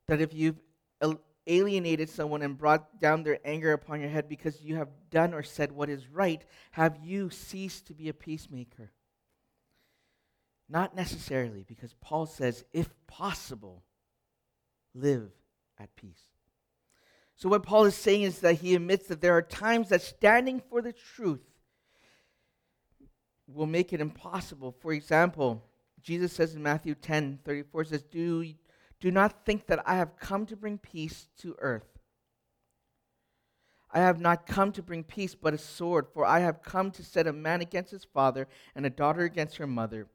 That 0.08 0.20
if 0.20 0.32
you've 0.32 0.60
alienated 1.46 2.10
someone 2.10 2.42
and 2.42 2.58
brought 2.58 3.00
down 3.00 3.22
their 3.22 3.38
anger 3.44 3.72
upon 3.72 4.00
your 4.00 4.10
head 4.10 4.28
because 4.28 4.60
you 4.60 4.76
have 4.76 4.88
done 5.10 5.32
or 5.32 5.42
said 5.42 5.72
what 5.72 5.88
is 5.88 6.08
right, 6.08 6.44
have 6.72 6.98
you 7.02 7.30
ceased 7.30 7.86
to 7.86 7.94
be 7.94 8.08
a 8.08 8.14
peacemaker? 8.14 8.90
Not 10.68 10.96
necessarily, 10.96 11.62
because 11.62 11.94
Paul 12.00 12.26
says, 12.26 12.64
if 12.72 12.88
possible, 13.06 13.84
live 14.94 15.30
at 15.78 15.94
peace. 15.94 16.22
So, 17.36 17.48
what 17.48 17.62
Paul 17.62 17.84
is 17.84 17.94
saying 17.94 18.22
is 18.22 18.40
that 18.40 18.54
he 18.54 18.74
admits 18.74 19.06
that 19.08 19.20
there 19.20 19.36
are 19.36 19.42
times 19.42 19.90
that 19.90 20.02
standing 20.02 20.60
for 20.68 20.82
the 20.82 20.92
truth 20.92 21.44
will 23.46 23.66
make 23.66 23.92
it 23.92 24.00
impossible. 24.00 24.74
For 24.80 24.92
example, 24.92 25.62
Jesus 26.02 26.32
says 26.32 26.54
in 26.54 26.62
Matthew 26.62 26.94
10 26.94 27.40
34 27.44 27.84
says, 27.84 28.02
Do, 28.02 28.44
do 29.00 29.10
not 29.10 29.44
think 29.44 29.66
that 29.66 29.82
I 29.86 29.96
have 29.96 30.18
come 30.18 30.46
to 30.46 30.56
bring 30.56 30.78
peace 30.78 31.28
to 31.38 31.56
earth. 31.58 31.86
I 33.92 34.00
have 34.00 34.20
not 34.20 34.46
come 34.46 34.72
to 34.72 34.82
bring 34.82 35.04
peace, 35.04 35.34
but 35.34 35.54
a 35.54 35.58
sword, 35.58 36.06
for 36.12 36.24
I 36.24 36.40
have 36.40 36.62
come 36.62 36.90
to 36.92 37.04
set 37.04 37.26
a 37.26 37.32
man 37.32 37.60
against 37.60 37.90
his 37.90 38.04
father, 38.04 38.48
and 38.74 38.84
a 38.84 38.90
daughter 38.90 39.22
against 39.22 39.56
her 39.56 39.66
mother, 39.66 40.06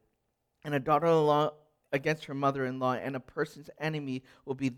and 0.63 0.75
a 0.75 0.79
daughter 0.79 1.07
in 1.07 1.25
law 1.25 1.51
against 1.91 2.25
her 2.25 2.33
mother 2.33 2.65
in 2.65 2.79
law, 2.79 2.93
and 2.93 3.15
a 3.15 3.19
person's 3.19 3.69
enemy 3.79 4.23
will 4.45 4.55
be 4.55 4.73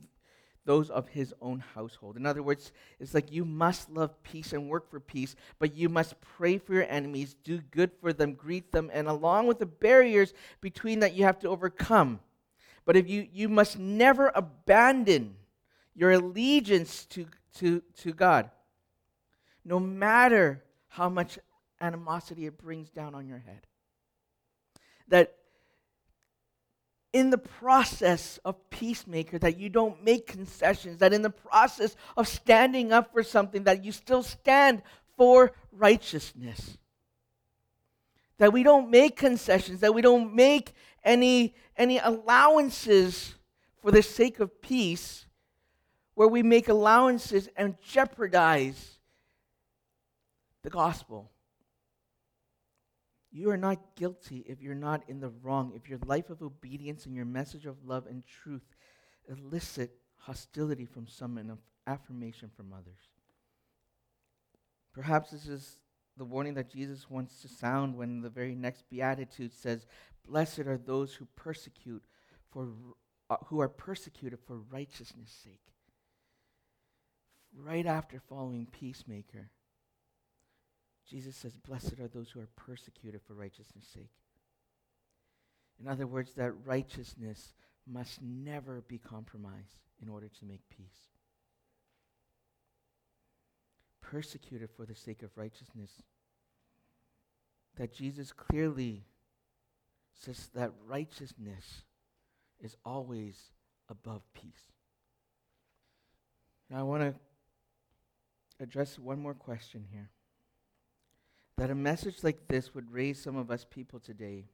those 0.66 0.90
of 0.90 1.10
his 1.10 1.34
own 1.42 1.60
household. 1.60 2.16
In 2.16 2.26
other 2.26 2.42
words, 2.42 2.72
it's 3.00 3.14
like 3.14 3.32
you 3.32 3.44
must 3.44 3.90
love 3.90 4.22
peace 4.24 4.54
and 4.54 4.70
work 4.70 4.90
for 4.90 5.00
peace, 5.00 5.36
but 5.60 5.76
you 5.76 5.90
must 5.90 6.20
pray 6.22 6.58
for 6.58 6.74
your 6.74 6.88
enemies, 6.88 7.36
do 7.44 7.60
good 7.72 7.92
for 8.00 8.14
them, 8.14 8.34
greet 8.34 8.72
them, 8.72 8.90
and 8.94 9.08
along 9.08 9.48
with 9.48 9.60
the 9.60 9.66
barriers 9.66 10.34
between 10.62 11.00
that 11.00 11.14
you 11.14 11.26
have 11.26 11.40
to 11.40 11.50
overcome. 11.50 12.20
But 12.86 12.98
if 12.98 13.10
you 13.10 13.28
you 13.32 13.50
must 13.50 13.80
never 13.80 14.32
abandon 14.34 15.36
your 15.96 16.12
allegiance 16.12 17.06
to, 17.06 17.28
to, 17.56 17.82
to 18.02 18.14
God, 18.14 18.50
no 19.64 19.80
matter 19.80 20.64
how 20.88 21.10
much 21.10 21.40
animosity 21.82 22.46
it 22.46 22.58
brings 22.58 22.90
down 22.90 23.14
on 23.14 23.28
your 23.28 23.40
head. 23.40 23.68
That 25.10 25.36
in 27.12 27.30
the 27.30 27.38
process 27.38 28.40
of 28.44 28.70
peacemaker 28.70 29.38
that 29.38 29.60
you 29.60 29.70
don't 29.70 30.04
make 30.04 30.26
concessions 30.26 30.98
that 30.98 31.14
in 31.14 31.22
the 31.22 31.30
process 31.30 31.96
of 32.18 32.28
standing 32.28 32.92
up 32.92 33.12
for 33.12 33.22
something 33.22 33.66
that 33.66 33.84
you 33.84 33.92
still 33.92 34.24
stand 34.24 34.82
for 35.16 35.52
righteousness 35.72 36.78
that 38.44 38.52
we 38.52 38.62
don't 38.62 38.92
make 38.92 39.16
concessions 39.16 39.80
that 39.80 39.94
we 39.94 40.02
don't 40.02 40.36
make 40.36 40.74
any 41.02 41.56
any 41.78 41.98
allowances 42.00 43.36
for 43.82 43.90
the 43.90 44.04
sake 44.04 44.42
of 44.42 44.62
peace 44.62 45.28
where 46.16 46.28
we 46.28 46.44
make 46.44 46.68
allowances 46.68 47.48
and 47.56 47.80
jeopardize 47.82 49.00
the 50.62 50.70
gospel 50.70 51.32
you 53.32 53.50
are 53.50 53.56
not 53.56 53.96
guilty 53.96 54.44
if 54.46 54.62
you're 54.62 54.76
not 54.76 55.04
in 55.08 55.22
the 55.22 55.30
wrong, 55.42 55.72
if 55.74 55.88
your 55.88 56.00
life 56.06 56.30
of 56.30 56.42
obedience 56.42 57.06
and 57.06 57.16
your 57.16 57.24
message 57.24 57.66
of 57.66 57.78
love 57.86 58.08
and 58.08 58.26
truth 58.28 58.76
elicit 59.30 59.96
hostility 60.18 60.84
from 60.84 61.08
some 61.08 61.38
and 61.38 61.58
affirmation 61.88 62.52
from 62.58 62.74
others. 62.74 63.08
Perhaps 64.94 65.32
this 65.32 65.48
is 65.48 65.78
the 66.18 66.26
warning 66.26 66.54
that 66.56 66.70
Jesus 66.70 67.10
wants 67.10 67.42
to 67.42 67.48
sound 67.48 67.98
when 67.98 68.22
the 68.22 68.30
very 68.30 68.56
next 68.56 68.90
beatitude 68.90 69.54
says, 69.54 69.86
"Blessed 70.26 70.60
are 70.60 70.78
those 70.78 71.16
who 71.16 71.26
persecute 71.36 72.04
for 72.52 72.70
uh, 73.30 73.38
who 73.48 73.60
are 73.60 73.70
persecuted 73.70 74.40
for 74.40 74.58
righteousness' 74.58 75.32
sake." 75.44 75.74
Right 77.56 77.86
after 77.86 78.20
following 78.20 78.66
peacemaker, 78.66 79.52
Jesus 81.08 81.36
says, 81.36 81.56
Blessed 81.56 82.00
are 82.00 82.08
those 82.08 82.32
who 82.32 82.40
are 82.40 82.50
persecuted 82.56 83.22
for 83.22 83.34
righteousness' 83.34 83.88
sake. 83.88 84.10
In 85.80 85.88
other 85.88 86.08
words, 86.08 86.34
that 86.34 86.54
righteousness 86.66 87.54
must 87.86 88.22
never 88.22 88.82
be 88.82 88.98
compromised 88.98 89.78
in 90.02 90.10
order 90.10 90.30
to 90.30 90.46
make 90.46 90.68
peace. 90.70 91.13
Persecuted 94.04 94.70
for 94.70 94.86
the 94.86 94.96
sake 94.96 95.24
of 95.24 95.32
righteousness. 95.36 95.92
That 97.78 97.92
Jesus 97.92 98.32
clearly 98.32 99.06
says 100.14 100.50
that 100.54 100.72
righteousness 100.86 101.84
is 102.62 102.78
always 102.86 103.52
above 103.90 104.22
peace. 104.34 104.72
Now, 106.70 106.80
I 106.80 106.84
want 106.84 107.02
to 107.02 107.16
address 108.60 109.00
one 109.00 109.20
more 109.20 109.34
question 109.34 109.84
here 109.92 110.10
that 111.58 111.70
a 111.70 111.76
message 111.76 112.24
like 112.24 112.48
this 112.48 112.74
would 112.74 112.92
raise 112.92 113.22
some 113.22 113.36
of 113.36 113.52
us 113.52 113.66
people 113.70 114.00
today 114.00 114.46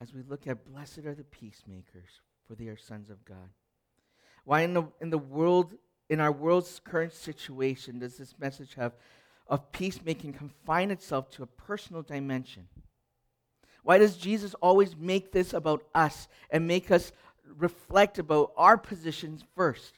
as 0.00 0.12
we 0.12 0.22
look 0.28 0.46
at 0.46 0.70
blessed 0.70 1.06
are 1.06 1.14
the 1.14 1.24
peacemakers, 1.24 2.20
for 2.46 2.54
they 2.54 2.66
are 2.66 2.76
sons 2.76 3.08
of 3.08 3.24
God. 3.24 3.48
Why 4.44 4.60
in 4.60 4.74
the, 4.74 4.84
in 5.00 5.10
the 5.10 5.18
world, 5.18 5.74
in 6.08 6.20
our 6.20 6.32
world's 6.32 6.80
current 6.84 7.12
situation, 7.12 7.98
does 7.98 8.16
this 8.16 8.34
message 8.38 8.74
have 8.74 8.92
of 9.48 9.70
peacemaking 9.72 10.32
confine 10.32 10.90
itself 10.90 11.30
to 11.30 11.42
a 11.42 11.46
personal 11.46 12.02
dimension? 12.02 12.68
Why 13.82 13.98
does 13.98 14.16
Jesus 14.16 14.54
always 14.54 14.96
make 14.96 15.30
this 15.30 15.52
about 15.52 15.84
us 15.94 16.26
and 16.50 16.66
make 16.66 16.90
us 16.90 17.12
reflect 17.56 18.18
about 18.18 18.52
our 18.56 18.76
positions 18.76 19.44
first? 19.54 19.94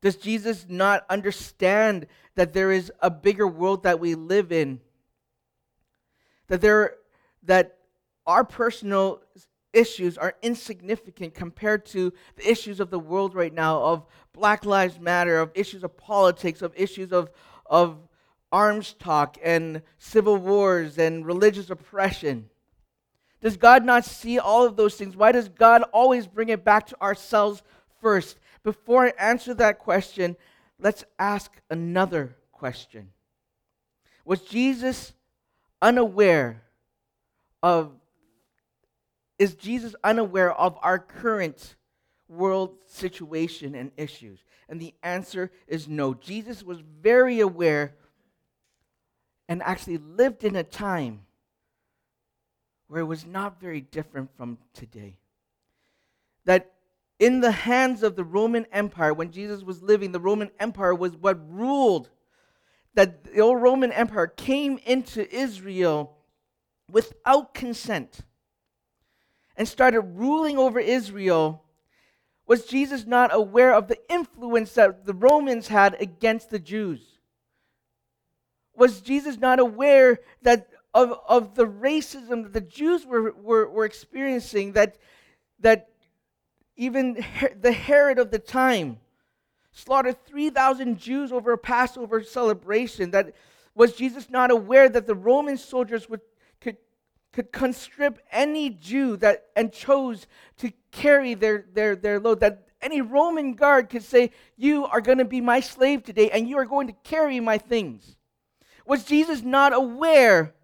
Does 0.00 0.16
Jesus 0.16 0.66
not 0.68 1.06
understand 1.08 2.06
that 2.34 2.52
there 2.52 2.72
is 2.72 2.92
a 3.00 3.10
bigger 3.10 3.46
world 3.46 3.84
that 3.84 4.00
we 4.00 4.14
live 4.14 4.52
in? 4.52 4.80
That 6.48 6.60
there 6.60 6.94
that 7.44 7.78
our 8.26 8.44
personal 8.44 9.20
issues 9.76 10.16
are 10.16 10.34
insignificant 10.42 11.34
compared 11.34 11.84
to 11.86 12.12
the 12.36 12.50
issues 12.50 12.80
of 12.80 12.90
the 12.90 12.98
world 12.98 13.34
right 13.34 13.52
now 13.52 13.80
of 13.82 14.06
Black 14.32 14.64
Lives 14.64 14.98
Matter, 14.98 15.38
of 15.38 15.50
issues 15.54 15.84
of 15.84 15.96
politics, 15.96 16.62
of 16.62 16.72
issues 16.76 17.12
of, 17.12 17.30
of 17.66 17.98
arms 18.52 18.94
talk 18.98 19.38
and 19.42 19.82
civil 19.98 20.36
wars 20.36 20.98
and 20.98 21.26
religious 21.26 21.70
oppression. 21.70 22.48
Does 23.40 23.56
God 23.56 23.84
not 23.84 24.04
see 24.04 24.38
all 24.38 24.64
of 24.64 24.76
those 24.76 24.94
things? 24.94 25.16
Why 25.16 25.32
does 25.32 25.48
God 25.48 25.82
always 25.92 26.26
bring 26.26 26.48
it 26.48 26.64
back 26.64 26.86
to 26.86 27.00
ourselves 27.02 27.62
first? 28.00 28.38
before 28.66 29.06
I 29.06 29.12
answer 29.16 29.54
that 29.54 29.78
question, 29.78 30.36
let's 30.80 31.04
ask 31.20 31.52
another 31.70 32.36
question. 32.50 33.12
Was 34.24 34.40
Jesus 34.40 35.12
unaware 35.80 36.64
of, 37.62 37.92
is 39.38 39.54
Jesus 39.54 39.94
unaware 40.02 40.52
of 40.52 40.78
our 40.82 40.98
current 40.98 41.76
world 42.28 42.76
situation 42.86 43.74
and 43.74 43.90
issues? 43.96 44.44
And 44.68 44.80
the 44.80 44.94
answer 45.02 45.50
is 45.68 45.88
no. 45.88 46.14
Jesus 46.14 46.62
was 46.62 46.80
very 47.00 47.40
aware 47.40 47.94
and 49.48 49.62
actually 49.62 49.98
lived 49.98 50.44
in 50.44 50.56
a 50.56 50.64
time 50.64 51.20
where 52.88 53.00
it 53.00 53.06
was 53.06 53.26
not 53.26 53.60
very 53.60 53.80
different 53.80 54.30
from 54.36 54.58
today. 54.72 55.18
That 56.44 56.72
in 57.18 57.40
the 57.40 57.50
hands 57.50 58.02
of 58.02 58.16
the 58.16 58.24
Roman 58.24 58.66
Empire, 58.72 59.14
when 59.14 59.30
Jesus 59.30 59.62
was 59.62 59.82
living, 59.82 60.12
the 60.12 60.20
Roman 60.20 60.50
Empire 60.60 60.94
was 60.94 61.16
what 61.16 61.38
ruled. 61.50 62.10
That 62.94 63.24
the 63.24 63.40
old 63.40 63.60
Roman 63.60 63.92
Empire 63.92 64.26
came 64.26 64.78
into 64.84 65.32
Israel 65.34 66.16
without 66.90 67.54
consent 67.54 68.20
and 69.56 69.66
started 69.66 70.00
ruling 70.00 70.58
over 70.58 70.78
Israel. 70.78 71.62
Was 72.46 72.66
Jesus 72.66 73.06
not 73.06 73.34
aware 73.34 73.74
of 73.74 73.88
the 73.88 73.98
influence 74.08 74.72
that 74.74 75.04
the 75.06 75.14
Romans 75.14 75.68
had 75.68 75.96
against 76.00 76.50
the 76.50 76.58
Jews? 76.58 77.00
Was 78.74 79.00
Jesus 79.00 79.38
not 79.38 79.58
aware 79.58 80.20
that 80.42 80.68
of, 80.96 81.18
of 81.28 81.54
the 81.54 81.66
racism 81.66 82.42
that 82.42 82.54
the 82.54 82.60
Jews 82.60 83.04
were, 83.04 83.32
were, 83.32 83.68
were 83.68 83.84
experiencing, 83.84 84.72
that, 84.72 84.96
that 85.60 85.90
even 86.76 87.22
the 87.60 87.72
Herod 87.72 88.18
of 88.18 88.30
the 88.30 88.38
time 88.38 88.98
slaughtered 89.72 90.24
3,000 90.24 90.98
Jews 90.98 91.32
over 91.32 91.52
a 91.52 91.58
Passover 91.58 92.22
celebration. 92.22 93.10
That 93.10 93.34
was 93.74 93.94
Jesus 93.94 94.30
not 94.30 94.50
aware 94.50 94.88
that 94.88 95.06
the 95.06 95.14
Roman 95.14 95.58
soldiers 95.58 96.08
would, 96.08 96.22
could, 97.36 97.52
could 97.52 97.52
constrip 97.52 98.16
any 98.32 98.70
Jew 98.70 99.16
that, 99.18 99.46
and 99.54 99.72
chose 99.72 100.26
to 100.58 100.72
carry 100.90 101.34
their, 101.34 101.66
their, 101.72 101.94
their 101.94 102.18
load? 102.18 102.40
That 102.40 102.66
any 102.80 103.00
Roman 103.00 103.54
guard 103.54 103.90
could 103.90 104.02
say, 104.02 104.30
You 104.56 104.86
are 104.86 105.00
going 105.00 105.18
to 105.18 105.24
be 105.24 105.40
my 105.40 105.60
slave 105.60 106.02
today, 106.02 106.30
and 106.30 106.48
you 106.48 106.56
are 106.58 106.64
going 106.64 106.86
to 106.86 106.94
carry 107.04 107.40
my 107.40 107.58
things. 107.58 108.16
Was 108.86 109.04
Jesus 109.04 109.42
not 109.42 109.72
aware 109.74 110.54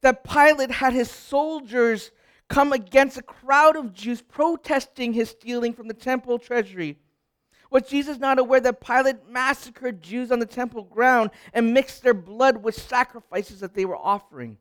that 0.00 0.24
Pilate 0.24 0.70
had 0.70 0.92
his 0.92 1.10
soldiers 1.10 2.10
come 2.48 2.72
against 2.72 3.16
a 3.16 3.22
crowd 3.22 3.76
of 3.76 3.94
Jews 3.94 4.20
protesting 4.20 5.12
his 5.12 5.30
stealing 5.30 5.72
from 5.72 5.88
the 5.88 5.94
temple 5.94 6.38
treasury. 6.38 6.98
Was 7.70 7.84
Jesus 7.84 8.18
not 8.18 8.38
aware 8.38 8.60
that 8.60 8.80
Pilate 8.80 9.28
massacred 9.30 10.02
Jews 10.02 10.30
on 10.30 10.38
the 10.38 10.46
temple 10.46 10.82
ground 10.84 11.30
and 11.54 11.72
mixed 11.72 12.02
their 12.02 12.12
blood 12.12 12.62
with 12.62 12.74
sacrifices 12.74 13.60
that 13.60 13.72
they 13.74 13.86
were 13.86 13.96
offering? 13.96 14.58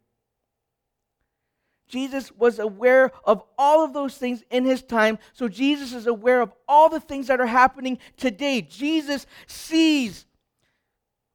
Jesus 1.91 2.31
was 2.31 2.57
aware 2.57 3.11
of 3.25 3.43
all 3.57 3.83
of 3.83 3.91
those 3.91 4.15
things 4.15 4.43
in 4.49 4.63
his 4.63 4.81
time. 4.81 5.19
So 5.33 5.49
Jesus 5.49 5.91
is 5.91 6.07
aware 6.07 6.39
of 6.39 6.53
all 6.65 6.87
the 6.87 7.01
things 7.01 7.27
that 7.27 7.41
are 7.41 7.45
happening 7.45 7.99
today. 8.15 8.61
Jesus 8.61 9.25
sees 9.45 10.25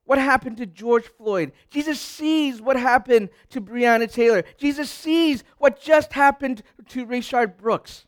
what 0.07 0.19
happened 0.19 0.57
to 0.57 0.65
George 0.65 1.09
Floyd. 1.19 1.53
Jesus 1.69 2.01
sees 2.01 2.63
what 2.63 2.79
happened 2.79 3.29
to 3.51 3.61
Breonna 3.61 4.11
Taylor. 4.11 4.45
Jesus 4.57 4.91
sees 4.91 5.45
what 5.59 5.79
just 5.79 6.15
happened 6.15 6.63
to 6.89 7.05
Rayshard 7.05 7.59
Brooks. 7.59 8.07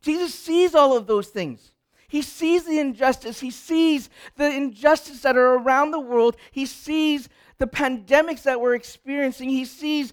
Jesus 0.00 0.34
sees 0.34 0.74
all 0.74 0.96
of 0.96 1.06
those 1.06 1.28
things. 1.28 1.72
He 2.08 2.22
sees 2.22 2.64
the 2.64 2.78
injustice. 2.78 3.40
He 3.40 3.50
sees 3.50 4.08
the 4.36 4.48
injustice 4.48 5.20
that 5.22 5.36
are 5.36 5.56
around 5.56 5.90
the 5.90 6.00
world. 6.00 6.36
He 6.52 6.64
sees 6.64 7.28
the 7.58 7.66
pandemics 7.66 8.42
that 8.42 8.60
we're 8.60 8.74
experiencing. 8.74 9.48
He 9.48 9.64
sees 9.64 10.12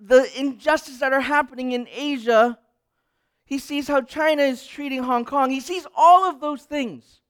the 0.00 0.28
injustice 0.38 0.98
that 0.98 1.12
are 1.12 1.20
happening 1.20 1.72
in 1.72 1.86
Asia. 1.90 2.58
He 3.44 3.58
sees 3.58 3.88
how 3.88 4.00
China 4.00 4.42
is 4.42 4.66
treating 4.66 5.02
Hong 5.02 5.24
Kong. 5.24 5.50
He 5.50 5.60
sees 5.60 5.86
all 5.94 6.28
of 6.28 6.40
those 6.40 6.62
things. 6.62 7.20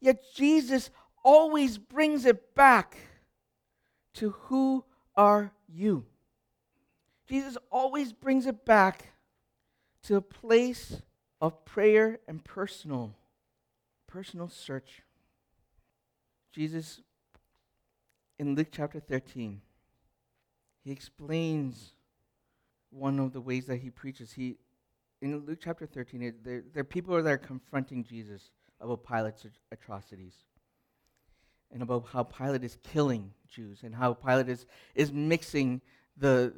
Yet 0.00 0.22
Jesus 0.34 0.90
always 1.24 1.78
brings 1.78 2.26
it 2.26 2.54
back 2.54 2.98
to 4.14 4.30
who 4.30 4.84
are 5.16 5.52
you? 5.68 6.04
Jesus 7.26 7.56
always 7.70 8.12
brings 8.12 8.46
it 8.46 8.64
back 8.64 9.12
to 10.02 10.16
a 10.16 10.20
place 10.20 11.00
of 11.40 11.64
prayer 11.64 12.18
and 12.28 12.44
personal 12.44 13.14
personal 14.06 14.48
search. 14.48 15.02
Jesus 16.52 17.00
in 18.38 18.54
Luke 18.54 18.68
chapter 18.70 19.00
13 19.00 19.60
he 20.84 20.92
explains 20.92 21.94
one 22.90 23.18
of 23.18 23.32
the 23.32 23.40
ways 23.40 23.66
that 23.66 23.78
he 23.78 23.90
preaches. 23.90 24.32
He 24.32 24.58
in 25.22 25.38
Luke 25.46 25.58
chapter 25.62 25.86
13, 25.86 26.22
it, 26.22 26.44
there, 26.44 26.62
there 26.74 26.82
are 26.82 26.84
people 26.84 27.20
that 27.20 27.30
are 27.30 27.38
confronting 27.38 28.04
Jesus 28.04 28.50
about 28.78 29.04
Pilate's 29.04 29.46
atrocities 29.72 30.34
and 31.72 31.82
about 31.82 32.06
how 32.12 32.24
Pilate 32.24 32.62
is 32.62 32.76
killing 32.82 33.32
Jews 33.48 33.80
and 33.82 33.94
how 33.94 34.12
Pilate 34.12 34.50
is, 34.50 34.66
is 34.94 35.10
mixing 35.12 35.80
the, 36.18 36.52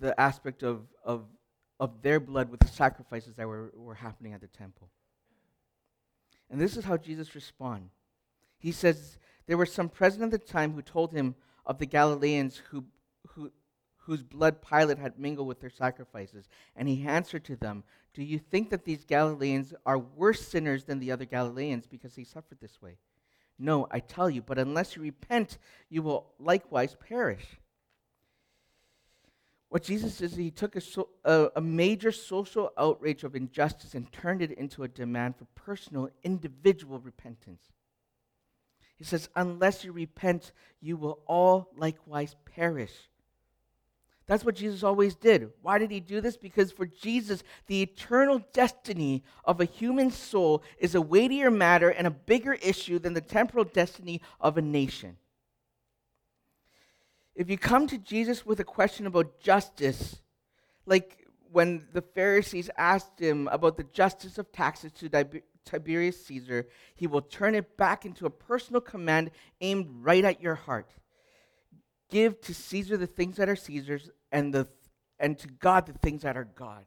the 0.00 0.18
aspect 0.18 0.62
of, 0.62 0.86
of, 1.04 1.26
of 1.78 2.00
their 2.00 2.20
blood 2.20 2.50
with 2.50 2.60
the 2.60 2.68
sacrifices 2.68 3.34
that 3.34 3.46
were, 3.46 3.70
were 3.76 3.94
happening 3.94 4.32
at 4.32 4.40
the 4.40 4.48
temple. 4.48 4.88
And 6.48 6.58
this 6.58 6.78
is 6.78 6.84
how 6.84 6.96
Jesus 6.96 7.34
responds. 7.34 7.92
He 8.58 8.72
says, 8.72 9.18
There 9.46 9.58
were 9.58 9.66
some 9.66 9.90
present 9.90 10.24
at 10.24 10.30
the 10.30 10.38
time 10.38 10.72
who 10.72 10.80
told 10.80 11.12
him 11.12 11.34
of 11.66 11.78
the 11.78 11.86
Galileans 11.86 12.56
who 12.70 12.78
who, 12.78 12.84
whose 14.00 14.22
blood 14.22 14.62
Pilate 14.62 14.98
had 14.98 15.18
mingled 15.18 15.46
with 15.46 15.60
their 15.60 15.70
sacrifices. 15.70 16.48
And 16.74 16.88
he 16.88 17.06
answered 17.06 17.44
to 17.44 17.56
them, 17.56 17.84
Do 18.14 18.22
you 18.22 18.38
think 18.38 18.70
that 18.70 18.84
these 18.84 19.04
Galileans 19.04 19.74
are 19.86 19.98
worse 19.98 20.46
sinners 20.46 20.84
than 20.84 20.98
the 20.98 21.12
other 21.12 21.24
Galileans 21.24 21.86
because 21.86 22.14
they 22.14 22.24
suffered 22.24 22.58
this 22.60 22.80
way? 22.82 22.96
No, 23.58 23.86
I 23.90 24.00
tell 24.00 24.30
you, 24.30 24.40
but 24.40 24.58
unless 24.58 24.96
you 24.96 25.02
repent, 25.02 25.58
you 25.90 26.02
will 26.02 26.32
likewise 26.38 26.96
perish. 27.08 27.44
What 29.68 29.84
Jesus 29.84 30.20
is 30.20 30.34
he 30.34 30.50
took 30.50 30.74
a, 30.74 30.80
so, 30.80 31.10
a, 31.24 31.50
a, 31.54 31.60
major 31.60 32.10
social 32.10 32.72
outrage 32.76 33.22
of 33.22 33.36
injustice 33.36 33.94
and 33.94 34.10
turned 34.12 34.42
it 34.42 34.50
into 34.52 34.82
a 34.82 34.88
demand 34.88 35.36
for 35.36 35.44
personal, 35.54 36.10
individual 36.24 36.98
repentance. 36.98 37.62
He 38.96 39.04
says, 39.04 39.28
Unless 39.36 39.84
you 39.84 39.92
repent, 39.92 40.52
you 40.80 40.96
will 40.96 41.20
all 41.26 41.70
likewise 41.76 42.34
perish. 42.52 42.92
That's 44.30 44.44
what 44.44 44.54
Jesus 44.54 44.84
always 44.84 45.16
did. 45.16 45.50
Why 45.60 45.78
did 45.78 45.90
he 45.90 45.98
do 45.98 46.20
this? 46.20 46.36
Because 46.36 46.70
for 46.70 46.86
Jesus, 46.86 47.42
the 47.66 47.82
eternal 47.82 48.40
destiny 48.52 49.24
of 49.44 49.60
a 49.60 49.64
human 49.64 50.12
soul 50.12 50.62
is 50.78 50.94
a 50.94 51.00
weightier 51.00 51.50
matter 51.50 51.88
and 51.88 52.06
a 52.06 52.12
bigger 52.12 52.52
issue 52.52 53.00
than 53.00 53.14
the 53.14 53.20
temporal 53.20 53.64
destiny 53.64 54.20
of 54.40 54.56
a 54.56 54.62
nation. 54.62 55.16
If 57.34 57.50
you 57.50 57.58
come 57.58 57.88
to 57.88 57.98
Jesus 57.98 58.46
with 58.46 58.60
a 58.60 58.64
question 58.64 59.04
about 59.04 59.40
justice, 59.40 60.22
like 60.86 61.26
when 61.50 61.88
the 61.92 62.02
Pharisees 62.02 62.70
asked 62.78 63.18
him 63.18 63.48
about 63.48 63.76
the 63.76 63.82
justice 63.82 64.38
of 64.38 64.52
taxes 64.52 64.92
to 64.92 65.42
Tiberius 65.64 66.24
Caesar, 66.26 66.68
he 66.94 67.08
will 67.08 67.22
turn 67.22 67.56
it 67.56 67.76
back 67.76 68.04
into 68.04 68.26
a 68.26 68.30
personal 68.30 68.80
command 68.80 69.32
aimed 69.60 69.88
right 69.90 70.24
at 70.24 70.40
your 70.40 70.54
heart. 70.54 70.92
Give 72.10 72.40
to 72.42 72.54
Caesar 72.54 72.96
the 72.96 73.08
things 73.08 73.36
that 73.36 73.48
are 73.48 73.56
Caesar's, 73.56 74.08
and, 74.32 74.52
the, 74.52 74.68
and 75.18 75.38
to 75.38 75.48
God 75.48 75.86
the 75.86 75.92
things 75.94 76.22
that 76.22 76.36
are 76.36 76.48
God's. 76.54 76.86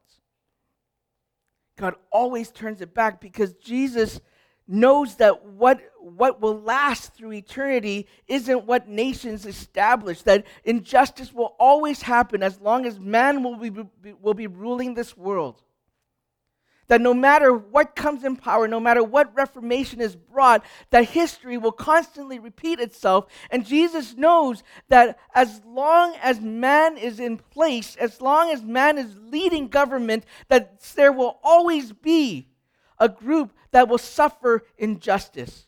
God 1.77 1.95
always 2.11 2.51
turns 2.51 2.81
it 2.81 2.93
back 2.93 3.19
because 3.19 3.53
Jesus 3.53 4.21
knows 4.67 5.15
that 5.15 5.45
what, 5.45 5.81
what 5.99 6.39
will 6.39 6.59
last 6.61 7.13
through 7.13 7.33
eternity 7.33 8.07
isn't 8.27 8.65
what 8.65 8.87
nations 8.87 9.45
establish, 9.45 10.21
that 10.21 10.45
injustice 10.63 11.33
will 11.33 11.55
always 11.59 12.01
happen 12.01 12.43
as 12.43 12.61
long 12.61 12.85
as 12.85 12.99
man 12.99 13.43
will 13.43 13.57
be, 13.57 13.71
will 14.21 14.33
be 14.33 14.47
ruling 14.47 14.93
this 14.93 15.17
world 15.17 15.61
that 16.93 17.01
no 17.01 17.11
matter 17.15 17.51
what 17.51 17.95
comes 17.95 18.23
in 18.23 18.35
power, 18.35 18.67
no 18.67 18.79
matter 18.79 19.03
what 19.03 19.35
reformation 19.35 19.99
is 19.99 20.15
brought, 20.15 20.63
that 20.91 21.05
history 21.05 21.57
will 21.57 21.71
constantly 21.71 22.37
repeat 22.37 22.79
itself. 22.79 23.25
And 23.49 23.65
Jesus 23.65 24.15
knows 24.15 24.61
that 24.89 25.17
as 25.33 25.63
long 25.65 26.13
as 26.21 26.39
man 26.39 26.99
is 26.99 27.19
in 27.19 27.39
place, 27.39 27.95
as 27.95 28.21
long 28.21 28.51
as 28.51 28.61
man 28.61 28.99
is 28.99 29.17
leading 29.17 29.69
government, 29.69 30.23
that 30.49 30.81
there 30.95 31.11
will 31.11 31.39
always 31.41 31.91
be 31.91 32.49
a 32.99 33.09
group 33.09 33.53
that 33.71 33.89
will 33.89 33.97
suffer 33.97 34.61
injustice. 34.77 35.65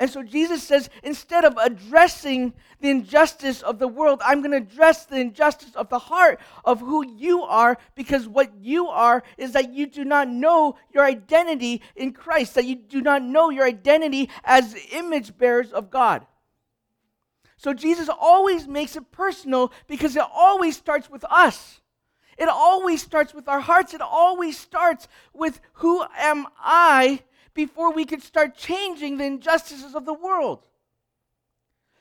And 0.00 0.08
so 0.08 0.22
Jesus 0.22 0.62
says, 0.62 0.88
instead 1.02 1.44
of 1.44 1.58
addressing 1.58 2.54
the 2.80 2.88
injustice 2.88 3.60
of 3.60 3.78
the 3.78 3.86
world, 3.86 4.22
I'm 4.24 4.40
going 4.40 4.52
to 4.52 4.56
address 4.56 5.04
the 5.04 5.20
injustice 5.20 5.76
of 5.76 5.90
the 5.90 5.98
heart 5.98 6.40
of 6.64 6.80
who 6.80 7.06
you 7.06 7.42
are, 7.42 7.76
because 7.94 8.26
what 8.26 8.50
you 8.58 8.88
are 8.88 9.22
is 9.36 9.52
that 9.52 9.74
you 9.74 9.86
do 9.86 10.06
not 10.06 10.30
know 10.30 10.76
your 10.94 11.04
identity 11.04 11.82
in 11.94 12.12
Christ, 12.12 12.54
that 12.54 12.64
you 12.64 12.76
do 12.76 13.02
not 13.02 13.22
know 13.22 13.50
your 13.50 13.66
identity 13.66 14.30
as 14.42 14.74
image 14.90 15.36
bearers 15.36 15.70
of 15.70 15.90
God. 15.90 16.26
So 17.58 17.74
Jesus 17.74 18.08
always 18.08 18.66
makes 18.66 18.96
it 18.96 19.12
personal 19.12 19.70
because 19.86 20.16
it 20.16 20.24
always 20.34 20.78
starts 20.78 21.10
with 21.10 21.26
us. 21.28 21.82
It 22.38 22.48
always 22.48 23.02
starts 23.02 23.34
with 23.34 23.48
our 23.48 23.60
hearts. 23.60 23.92
It 23.92 24.00
always 24.00 24.56
starts 24.56 25.08
with 25.34 25.60
who 25.74 26.02
am 26.16 26.46
I 26.58 27.20
before 27.54 27.92
we 27.92 28.04
could 28.04 28.22
start 28.22 28.56
changing 28.56 29.16
the 29.16 29.24
injustices 29.24 29.94
of 29.94 30.04
the 30.04 30.14
world. 30.14 30.66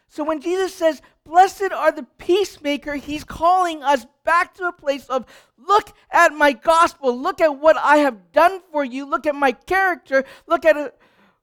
So 0.10 0.24
when 0.24 0.42
Jesus 0.42 0.74
says, 0.74 1.02
Blessed 1.24 1.72
are 1.72 1.92
the 1.92 2.08
peacemaker, 2.18 2.96
he's 2.96 3.24
calling 3.24 3.84
us 3.84 4.08
back 4.26 4.56
to 4.56 4.68
a 4.68 4.74
place 4.74 5.08
of, 5.08 5.26
Look 5.58 5.94
at 6.12 6.34
my 6.34 6.54
gospel. 6.54 7.18
Look 7.18 7.40
at 7.40 7.60
what 7.60 7.78
I 7.78 7.98
have 7.98 8.32
done 8.32 8.62
for 8.72 8.84
you. 8.84 9.06
Look 9.06 9.28
at 9.28 9.36
my 9.36 9.52
character. 9.52 10.26
Look 10.48 10.66
at 10.66 10.76
uh, 10.76 10.90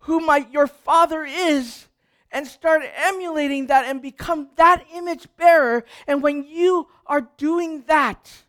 who 0.01 0.21
my, 0.21 0.47
your 0.51 0.67
father 0.67 1.25
is. 1.25 1.87
And 2.33 2.47
start 2.47 2.83
emulating 2.97 3.69
that 3.69 3.87
and 3.87 4.03
become 4.03 4.49
that 4.57 4.85
image 4.93 5.29
bearer. 5.37 5.85
And 6.09 6.23
when 6.23 6.45
you 6.45 6.89
are 7.07 7.31
doing 7.39 7.85
that, 7.87 8.45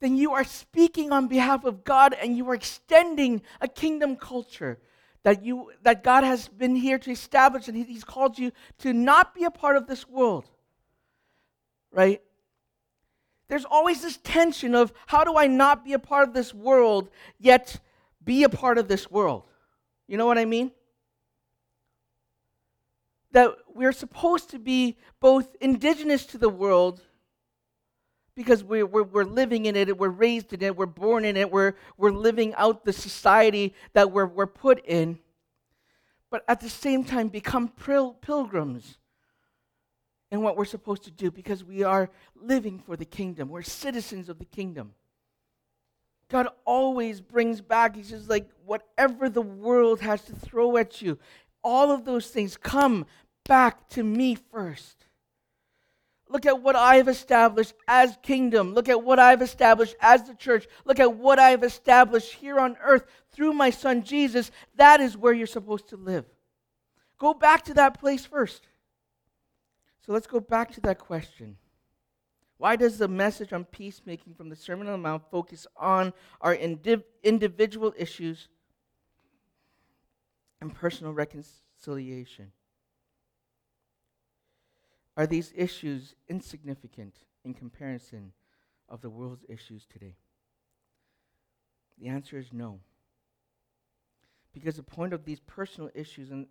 then 0.00 0.16
you 0.16 0.32
are 0.32 0.44
speaking 0.44 1.12
on 1.12 1.26
behalf 1.26 1.64
of 1.64 1.84
God 1.84 2.14
and 2.14 2.36
you 2.36 2.48
are 2.50 2.54
extending 2.54 3.42
a 3.60 3.68
kingdom 3.68 4.16
culture 4.16 4.78
that 5.22 5.44
you 5.44 5.72
that 5.82 6.04
God 6.04 6.22
has 6.22 6.48
been 6.48 6.76
here 6.76 6.98
to 6.98 7.10
establish 7.10 7.66
and 7.66 7.76
he's 7.76 8.04
called 8.04 8.38
you 8.38 8.52
to 8.78 8.92
not 8.92 9.34
be 9.34 9.44
a 9.44 9.50
part 9.50 9.76
of 9.76 9.86
this 9.86 10.08
world. 10.08 10.48
Right? 11.90 12.22
There's 13.48 13.64
always 13.64 14.02
this 14.02 14.18
tension 14.22 14.74
of 14.74 14.92
how 15.06 15.24
do 15.24 15.36
I 15.36 15.46
not 15.46 15.84
be 15.84 15.92
a 15.94 15.98
part 15.98 16.28
of 16.28 16.34
this 16.34 16.52
world 16.52 17.10
yet 17.38 17.80
be 18.22 18.42
a 18.42 18.48
part 18.48 18.76
of 18.76 18.88
this 18.88 19.10
world? 19.10 19.44
You 20.08 20.16
know 20.16 20.26
what 20.26 20.38
I 20.38 20.44
mean? 20.44 20.72
That 23.32 23.56
we're 23.74 23.92
supposed 23.92 24.50
to 24.50 24.58
be 24.58 24.96
both 25.20 25.56
indigenous 25.60 26.26
to 26.26 26.38
the 26.38 26.48
world 26.48 27.02
because 28.36 28.62
we're, 28.62 28.84
we're, 28.84 29.02
we're 29.02 29.24
living 29.24 29.64
in 29.64 29.74
it, 29.74 29.96
we're 29.96 30.08
raised 30.08 30.52
in 30.52 30.62
it, 30.62 30.76
we're 30.76 30.86
born 30.86 31.24
in 31.24 31.36
it, 31.36 31.50
we're, 31.50 31.74
we're 31.96 32.12
living 32.12 32.54
out 32.56 32.84
the 32.84 32.92
society 32.92 33.74
that 33.94 34.12
we're, 34.12 34.26
we're 34.26 34.46
put 34.46 34.84
in. 34.84 35.18
But 36.30 36.44
at 36.46 36.60
the 36.60 36.68
same 36.68 37.02
time, 37.02 37.28
become 37.28 37.68
pil- 37.68 38.12
pilgrims 38.12 38.98
in 40.30 40.42
what 40.42 40.56
we're 40.56 40.66
supposed 40.66 41.04
to 41.04 41.10
do 41.10 41.30
because 41.30 41.64
we 41.64 41.82
are 41.82 42.10
living 42.34 42.78
for 42.78 42.96
the 42.96 43.04
kingdom. 43.04 43.48
We're 43.48 43.62
citizens 43.62 44.28
of 44.28 44.38
the 44.38 44.44
kingdom. 44.44 44.92
God 46.28 46.48
always 46.64 47.20
brings 47.20 47.60
back, 47.60 47.96
He 47.96 48.02
says, 48.02 48.28
like, 48.28 48.50
whatever 48.64 49.30
the 49.30 49.42
world 49.42 50.00
has 50.00 50.22
to 50.22 50.34
throw 50.34 50.76
at 50.76 51.00
you, 51.00 51.18
all 51.62 51.90
of 51.90 52.04
those 52.04 52.28
things 52.28 52.56
come 52.56 53.06
back 53.44 53.88
to 53.90 54.02
me 54.02 54.34
first. 54.34 55.05
Look 56.28 56.44
at 56.44 56.60
what 56.60 56.74
I've 56.74 57.08
established 57.08 57.74
as 57.86 58.18
kingdom. 58.22 58.74
Look 58.74 58.88
at 58.88 59.02
what 59.02 59.18
I've 59.18 59.42
established 59.42 59.94
as 60.00 60.24
the 60.24 60.34
church. 60.34 60.66
Look 60.84 60.98
at 60.98 61.14
what 61.14 61.38
I've 61.38 61.62
established 61.62 62.34
here 62.34 62.58
on 62.58 62.76
earth 62.82 63.04
through 63.32 63.52
my 63.52 63.70
son 63.70 64.02
Jesus. 64.02 64.50
That 64.74 65.00
is 65.00 65.16
where 65.16 65.32
you're 65.32 65.46
supposed 65.46 65.88
to 65.90 65.96
live. 65.96 66.24
Go 67.18 67.32
back 67.32 67.64
to 67.66 67.74
that 67.74 68.00
place 68.00 68.26
first. 68.26 68.66
So 70.04 70.12
let's 70.12 70.26
go 70.26 70.40
back 70.40 70.72
to 70.72 70.80
that 70.82 70.98
question. 70.98 71.56
Why 72.58 72.76
does 72.76 72.98
the 72.98 73.08
message 73.08 73.52
on 73.52 73.64
peacemaking 73.64 74.34
from 74.34 74.48
the 74.48 74.56
Sermon 74.56 74.86
on 74.86 74.92
the 74.92 74.98
Mount 74.98 75.22
focus 75.30 75.66
on 75.76 76.12
our 76.40 76.56
indiv- 76.56 77.04
individual 77.22 77.92
issues 77.96 78.48
and 80.60 80.74
personal 80.74 81.12
reconciliation? 81.12 82.52
Are 85.16 85.26
these 85.26 85.52
issues 85.56 86.14
insignificant 86.28 87.14
in 87.44 87.54
comparison 87.54 88.32
of 88.88 89.00
the 89.00 89.10
world's 89.10 89.44
issues 89.48 89.86
today? 89.86 90.16
The 91.98 92.08
answer 92.08 92.38
is 92.38 92.52
no. 92.52 92.80
Because 94.52 94.76
the 94.76 94.82
point 94.82 95.12
of 95.12 95.24
these 95.24 95.40
personal 95.40 95.90
issues 95.94 96.30
in, 96.30 96.46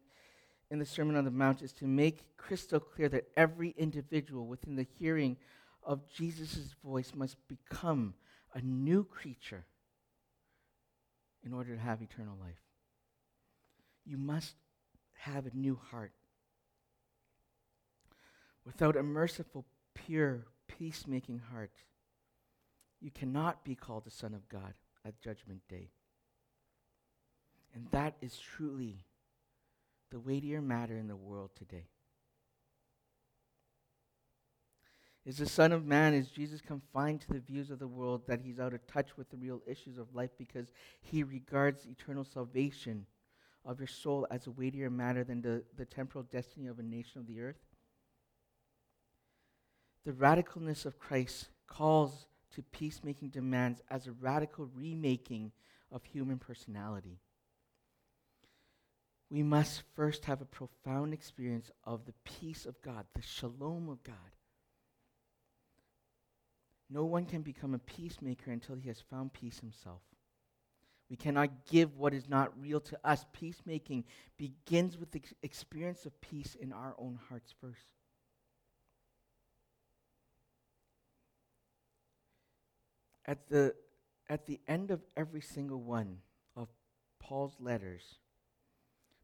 in 0.71 0.79
the 0.79 0.85
Sermon 0.85 1.15
on 1.15 1.25
the 1.25 1.31
Mount 1.31 1.61
is 1.61 1.73
to 1.73 1.85
make 1.85 2.37
crystal 2.37 2.79
clear 2.79 3.09
that 3.09 3.27
every 3.37 3.75
individual 3.77 4.47
within 4.47 4.75
the 4.75 4.87
hearing 4.97 5.37
of 5.83 6.07
Jesus' 6.11 6.75
voice 6.83 7.13
must 7.15 7.37
become 7.47 8.15
a 8.53 8.61
new 8.61 9.03
creature 9.03 9.65
in 11.43 11.53
order 11.53 11.75
to 11.75 11.81
have 11.81 12.01
eternal 12.01 12.37
life. 12.41 12.61
You 14.05 14.17
must 14.17 14.55
have 15.13 15.45
a 15.45 15.55
new 15.55 15.79
heart. 15.91 16.11
Without 18.65 18.97
a 18.97 19.03
merciful, 19.03 19.65
pure, 19.93 20.47
peacemaking 20.67 21.41
heart, 21.51 21.71
you 22.99 23.11
cannot 23.11 23.63
be 23.63 23.75
called 23.75 24.05
the 24.05 24.11
Son 24.11 24.33
of 24.33 24.49
God 24.49 24.73
at 25.05 25.21
Judgment 25.21 25.61
Day. 25.69 25.91
And 27.73 27.87
that 27.91 28.15
is 28.21 28.37
truly 28.37 29.05
the 30.09 30.19
weightier 30.19 30.61
matter 30.61 30.97
in 30.97 31.07
the 31.07 31.15
world 31.15 31.51
today. 31.55 31.87
Is 35.25 35.37
the 35.37 35.47
Son 35.47 35.71
of 35.71 35.85
Man, 35.85 36.13
is 36.13 36.29
Jesus 36.29 36.61
confined 36.61 37.21
to 37.21 37.33
the 37.33 37.39
views 37.39 37.71
of 37.71 37.79
the 37.79 37.87
world 37.87 38.21
that 38.27 38.41
he's 38.41 38.59
out 38.59 38.75
of 38.75 38.85
touch 38.85 39.17
with 39.17 39.29
the 39.29 39.37
real 39.37 39.61
issues 39.65 39.97
of 39.97 40.13
life 40.13 40.29
because 40.37 40.67
he 41.01 41.23
regards 41.23 41.85
eternal 41.85 42.23
salvation 42.23 43.07
of 43.65 43.79
your 43.79 43.87
soul 43.87 44.27
as 44.29 44.45
a 44.45 44.51
weightier 44.51 44.91
matter 44.91 45.23
than 45.23 45.41
the, 45.41 45.63
the 45.77 45.85
temporal 45.85 46.23
destiny 46.31 46.67
of 46.67 46.77
a 46.77 46.83
nation 46.83 47.19
of 47.19 47.27
the 47.27 47.41
earth? 47.41 47.64
The 50.05 50.11
radicalness 50.11 50.85
of 50.85 50.99
Christ 50.99 51.49
calls 51.67 52.27
to 52.53 52.61
peacemaking 52.61 53.29
demands 53.29 53.81
as 53.89 54.05
a 54.05 54.11
radical 54.11 54.69
remaking 54.75 55.51
of 55.91 56.03
human 56.05 56.37
personality. 56.37 57.19
We 59.31 59.41
must 59.41 59.81
first 59.95 60.25
have 60.25 60.41
a 60.41 60.45
profound 60.45 61.13
experience 61.13 61.71
of 61.83 62.05
the 62.05 62.13
peace 62.23 62.67
of 62.67 62.79
God, 62.83 63.05
the 63.15 63.23
shalom 63.23 63.89
of 63.89 64.03
God. 64.03 64.15
No 66.87 67.05
one 67.05 67.25
can 67.25 67.41
become 67.41 67.73
a 67.73 67.79
peacemaker 67.79 68.51
until 68.51 68.75
he 68.75 68.87
has 68.89 69.01
found 69.09 69.33
peace 69.33 69.59
himself. 69.59 70.01
We 71.09 71.15
cannot 71.15 71.65
give 71.65 71.97
what 71.97 72.13
is 72.13 72.29
not 72.29 72.59
real 72.59 72.79
to 72.81 72.99
us. 73.03 73.25
Peacemaking 73.33 74.05
begins 74.37 74.97
with 74.97 75.11
the 75.11 75.21
experience 75.41 76.05
of 76.05 76.21
peace 76.21 76.55
in 76.55 76.71
our 76.71 76.95
own 76.99 77.19
hearts 77.27 77.53
first. 77.59 77.94
At 83.27 83.49
the, 83.49 83.73
at 84.29 84.45
the 84.45 84.59
end 84.67 84.91
of 84.91 85.01
every 85.17 85.41
single 85.41 85.81
one 85.81 86.19
of 86.55 86.67
Paul's 87.19 87.55
letters, 87.59 88.03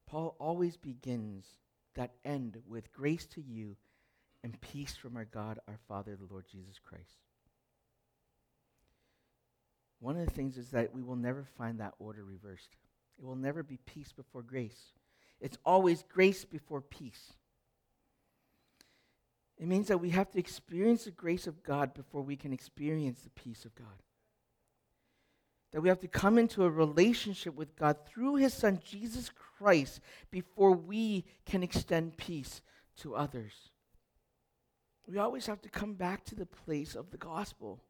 Paul 0.07 0.35
always 0.39 0.77
begins 0.77 1.45
that 1.95 2.11
end 2.25 2.57
with 2.67 2.91
grace 2.91 3.25
to 3.27 3.41
you 3.41 3.77
and 4.43 4.59
peace 4.61 4.95
from 4.95 5.15
our 5.15 5.25
God, 5.25 5.59
our 5.67 5.79
Father, 5.87 6.15
the 6.15 6.31
Lord 6.31 6.45
Jesus 6.51 6.79
Christ. 6.79 7.17
One 9.99 10.17
of 10.17 10.25
the 10.25 10.31
things 10.31 10.57
is 10.57 10.71
that 10.71 10.93
we 10.93 11.03
will 11.03 11.15
never 11.15 11.45
find 11.57 11.79
that 11.79 11.93
order 11.99 12.23
reversed. 12.23 12.75
It 13.19 13.25
will 13.25 13.35
never 13.35 13.61
be 13.61 13.77
peace 13.85 14.11
before 14.11 14.41
grace. 14.41 14.93
It's 15.39 15.59
always 15.63 16.03
grace 16.11 16.43
before 16.43 16.81
peace. 16.81 17.33
It 19.61 19.67
means 19.67 19.89
that 19.89 19.99
we 19.99 20.09
have 20.09 20.31
to 20.31 20.39
experience 20.39 21.03
the 21.03 21.11
grace 21.11 21.45
of 21.45 21.61
God 21.61 21.93
before 21.93 22.23
we 22.23 22.35
can 22.35 22.51
experience 22.51 23.21
the 23.21 23.29
peace 23.29 23.63
of 23.63 23.75
God. 23.75 24.01
That 25.71 25.81
we 25.81 25.89
have 25.89 25.99
to 25.99 26.07
come 26.07 26.39
into 26.39 26.63
a 26.63 26.69
relationship 26.69 27.53
with 27.53 27.75
God 27.75 27.97
through 28.07 28.37
His 28.37 28.55
Son, 28.55 28.79
Jesus 28.83 29.29
Christ, 29.29 30.01
before 30.31 30.71
we 30.71 31.25
can 31.45 31.61
extend 31.61 32.17
peace 32.17 32.63
to 32.97 33.15
others. 33.15 33.53
We 35.05 35.19
always 35.19 35.45
have 35.45 35.61
to 35.61 35.69
come 35.69 35.93
back 35.93 36.25
to 36.25 36.35
the 36.35 36.47
place 36.47 36.95
of 36.95 37.11
the 37.11 37.17
gospel. 37.17 37.83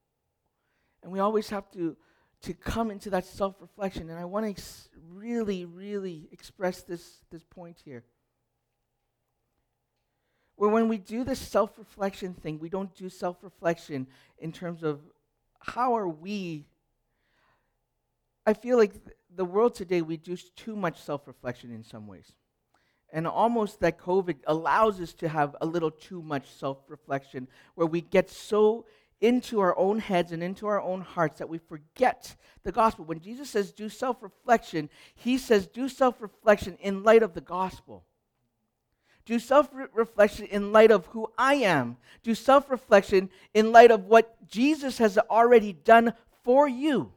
And 1.04 1.12
we 1.14 1.20
always 1.20 1.50
have 1.52 1.72
to, 1.72 1.96
to 2.42 2.54
come 2.54 2.92
into 2.92 3.10
that 3.12 3.26
self 3.26 3.62
reflection. 3.62 4.10
And 4.10 4.20
I 4.20 4.26
want 4.26 4.46
to 4.46 4.50
ex- 4.50 4.90
really, 5.10 5.64
really 5.64 6.28
express 6.34 6.82
this, 6.82 7.24
this 7.32 7.46
point 7.46 7.78
here 7.86 8.04
where 10.62 10.69
when 10.69 10.88
we 10.88 11.00
do 11.00 11.24
this 11.24 11.39
self 11.39 11.80
reflection 11.80 12.36
thing, 12.36 12.60
we 12.60 12.69
don't 12.69 12.93
do 12.93 13.10
self 13.10 13.38
reflection 13.41 14.06
in 14.38 14.52
terms 14.52 14.84
of 14.84 15.00
how 15.60 15.97
are 15.97 16.08
we. 16.08 16.67
I 18.45 18.54
feel 18.54 18.78
like 18.78 18.93
the 19.36 19.43
world 19.43 19.74
today, 19.74 20.04
we 20.04 20.17
do 20.17 20.38
too 20.56 20.76
much 20.76 21.02
self 21.02 21.26
reflection 21.26 21.74
in 21.74 21.84
some 21.84 22.06
ways. 22.06 22.34
And 23.12 23.26
almost 23.26 23.80
that 23.80 23.97
COVID 23.97 24.36
allows 24.45 25.02
us 25.02 25.13
to 25.13 25.30
have 25.30 25.56
a 25.62 25.65
little 25.65 25.89
too 25.89 26.21
much 26.21 26.47
self 26.47 26.78
reflection, 26.88 27.47
where 27.74 27.88
we 27.88 28.02
get 28.02 28.30
so 28.30 28.86
into 29.19 29.62
our 29.62 29.76
own 29.80 29.97
heads 29.97 30.32
and 30.32 30.43
into 30.43 30.67
our 30.67 30.80
own 30.80 31.02
hearts 31.02 31.39
that 31.39 31.50
we 31.50 31.58
forget 31.58 32.36
the 32.62 32.71
gospel. 32.71 33.04
When 33.04 33.19
Jesus 33.19 33.50
says 33.50 33.71
do 33.71 33.89
self 33.89 34.21
reflection, 34.21 34.91
he 35.15 35.39
says 35.39 35.65
do 35.65 35.89
self 35.89 36.21
reflection 36.21 36.78
in 36.82 37.02
light 37.02 37.24
of 37.24 37.34
the 37.34 37.41
gospel. 37.41 38.06
Do 39.26 39.40
self 39.40 39.70
reflection 39.94 40.46
in 40.46 40.72
light 40.72 40.92
of 40.92 41.06
who 41.08 41.32
I 41.38 41.56
am. 41.56 41.98
Do 42.24 42.36
self 42.36 42.70
reflection 42.70 43.30
in 43.54 43.72
light 43.72 43.92
of 43.92 44.06
what 44.06 44.48
Jesus 44.48 44.98
has 44.98 45.18
already 45.18 45.74
done 45.74 46.14
for 46.44 46.68
you. 46.68 47.12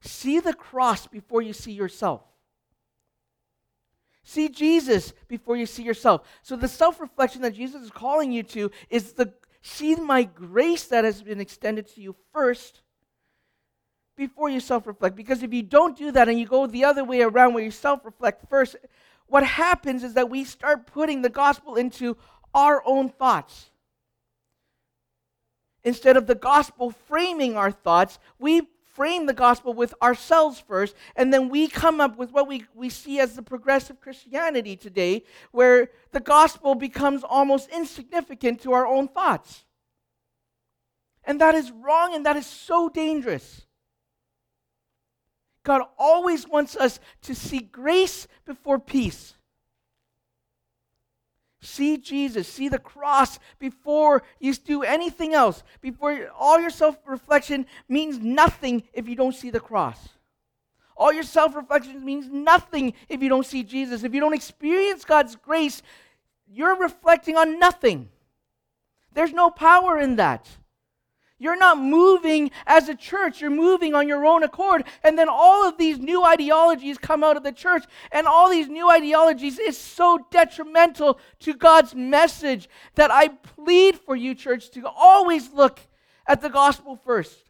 See 0.00 0.40
the 0.40 0.54
cross 0.54 1.06
before 1.06 1.42
you 1.42 1.52
see 1.52 1.72
yourself. 1.72 2.22
See 4.22 4.48
Jesus 4.48 5.12
before 5.28 5.56
you 5.56 5.66
see 5.66 5.82
yourself. 5.82 6.26
So, 6.42 6.56
the 6.56 6.68
self 6.68 7.00
reflection 7.00 7.42
that 7.42 7.54
Jesus 7.54 7.82
is 7.82 7.90
calling 7.90 8.32
you 8.32 8.42
to 8.44 8.70
is 8.88 9.12
the 9.12 9.32
see 9.62 9.94
my 9.96 10.22
grace 10.22 10.84
that 10.84 11.04
has 11.04 11.22
been 11.22 11.40
extended 11.40 11.86
to 11.88 12.00
you 12.00 12.16
first 12.32 12.82
before 14.16 14.48
you 14.48 14.60
self 14.60 14.86
reflect. 14.86 15.16
Because 15.16 15.42
if 15.42 15.52
you 15.52 15.62
don't 15.62 15.96
do 15.96 16.12
that 16.12 16.28
and 16.28 16.38
you 16.38 16.46
go 16.46 16.66
the 16.66 16.84
other 16.84 17.04
way 17.04 17.22
around 17.22 17.54
where 17.54 17.64
you 17.64 17.70
self 17.70 18.04
reflect 18.04 18.48
first, 18.48 18.76
what 19.30 19.44
happens 19.44 20.02
is 20.02 20.14
that 20.14 20.28
we 20.28 20.44
start 20.44 20.86
putting 20.86 21.22
the 21.22 21.28
gospel 21.28 21.76
into 21.76 22.16
our 22.52 22.82
own 22.84 23.08
thoughts. 23.08 23.70
Instead 25.82 26.16
of 26.16 26.26
the 26.26 26.34
gospel 26.34 26.90
framing 26.90 27.56
our 27.56 27.70
thoughts, 27.70 28.18
we 28.38 28.62
frame 28.92 29.26
the 29.26 29.32
gospel 29.32 29.72
with 29.72 29.94
ourselves 30.02 30.60
first, 30.60 30.94
and 31.16 31.32
then 31.32 31.48
we 31.48 31.68
come 31.68 32.00
up 32.00 32.18
with 32.18 32.32
what 32.32 32.48
we, 32.48 32.64
we 32.74 32.90
see 32.90 33.18
as 33.18 33.34
the 33.34 33.42
progressive 33.42 34.00
Christianity 34.00 34.76
today, 34.76 35.22
where 35.52 35.90
the 36.12 36.20
gospel 36.20 36.74
becomes 36.74 37.22
almost 37.22 37.70
insignificant 37.70 38.60
to 38.60 38.72
our 38.72 38.86
own 38.86 39.08
thoughts. 39.08 39.64
And 41.24 41.40
that 41.40 41.54
is 41.54 41.70
wrong, 41.70 42.14
and 42.14 42.26
that 42.26 42.36
is 42.36 42.46
so 42.46 42.88
dangerous. 42.88 43.62
God 45.62 45.82
always 45.98 46.48
wants 46.48 46.76
us 46.76 47.00
to 47.22 47.34
see 47.34 47.60
grace 47.60 48.26
before 48.46 48.78
peace. 48.78 49.34
See 51.62 51.98
Jesus, 51.98 52.48
see 52.48 52.68
the 52.68 52.78
cross 52.78 53.38
before 53.58 54.22
you 54.38 54.54
do 54.54 54.82
anything 54.82 55.34
else. 55.34 55.62
Before 55.82 56.30
all 56.38 56.58
your 56.58 56.70
self 56.70 56.96
reflection 57.06 57.66
means 57.86 58.18
nothing 58.18 58.84
if 58.94 59.06
you 59.06 59.14
don't 59.14 59.34
see 59.34 59.50
the 59.50 59.60
cross. 59.60 60.08
All 60.96 61.12
your 61.12 61.22
self 61.22 61.54
reflection 61.54 62.02
means 62.02 62.28
nothing 62.30 62.94
if 63.10 63.22
you 63.22 63.28
don't 63.28 63.44
see 63.44 63.62
Jesus. 63.62 64.04
If 64.04 64.14
you 64.14 64.20
don't 64.20 64.34
experience 64.34 65.04
God's 65.04 65.36
grace, 65.36 65.82
you're 66.46 66.76
reflecting 66.76 67.36
on 67.36 67.58
nothing. 67.58 68.08
There's 69.12 69.32
no 69.32 69.50
power 69.50 69.98
in 69.98 70.16
that. 70.16 70.48
You're 71.40 71.56
not 71.56 71.78
moving 71.78 72.50
as 72.66 72.90
a 72.90 72.94
church, 72.94 73.40
you're 73.40 73.50
moving 73.50 73.94
on 73.94 74.06
your 74.06 74.26
own 74.26 74.42
accord. 74.42 74.84
And 75.02 75.18
then 75.18 75.28
all 75.30 75.66
of 75.66 75.78
these 75.78 75.98
new 75.98 76.22
ideologies 76.22 76.98
come 76.98 77.24
out 77.24 77.38
of 77.38 77.42
the 77.42 77.50
church, 77.50 77.84
and 78.12 78.26
all 78.26 78.50
these 78.50 78.68
new 78.68 78.90
ideologies 78.90 79.58
is 79.58 79.78
so 79.78 80.26
detrimental 80.30 81.18
to 81.40 81.54
God's 81.54 81.94
message 81.94 82.68
that 82.94 83.10
I 83.10 83.28
plead 83.28 83.98
for 83.98 84.14
you, 84.14 84.34
church, 84.34 84.70
to 84.72 84.86
always 84.86 85.50
look 85.54 85.80
at 86.26 86.42
the 86.42 86.50
gospel 86.50 86.94
first. 86.94 87.44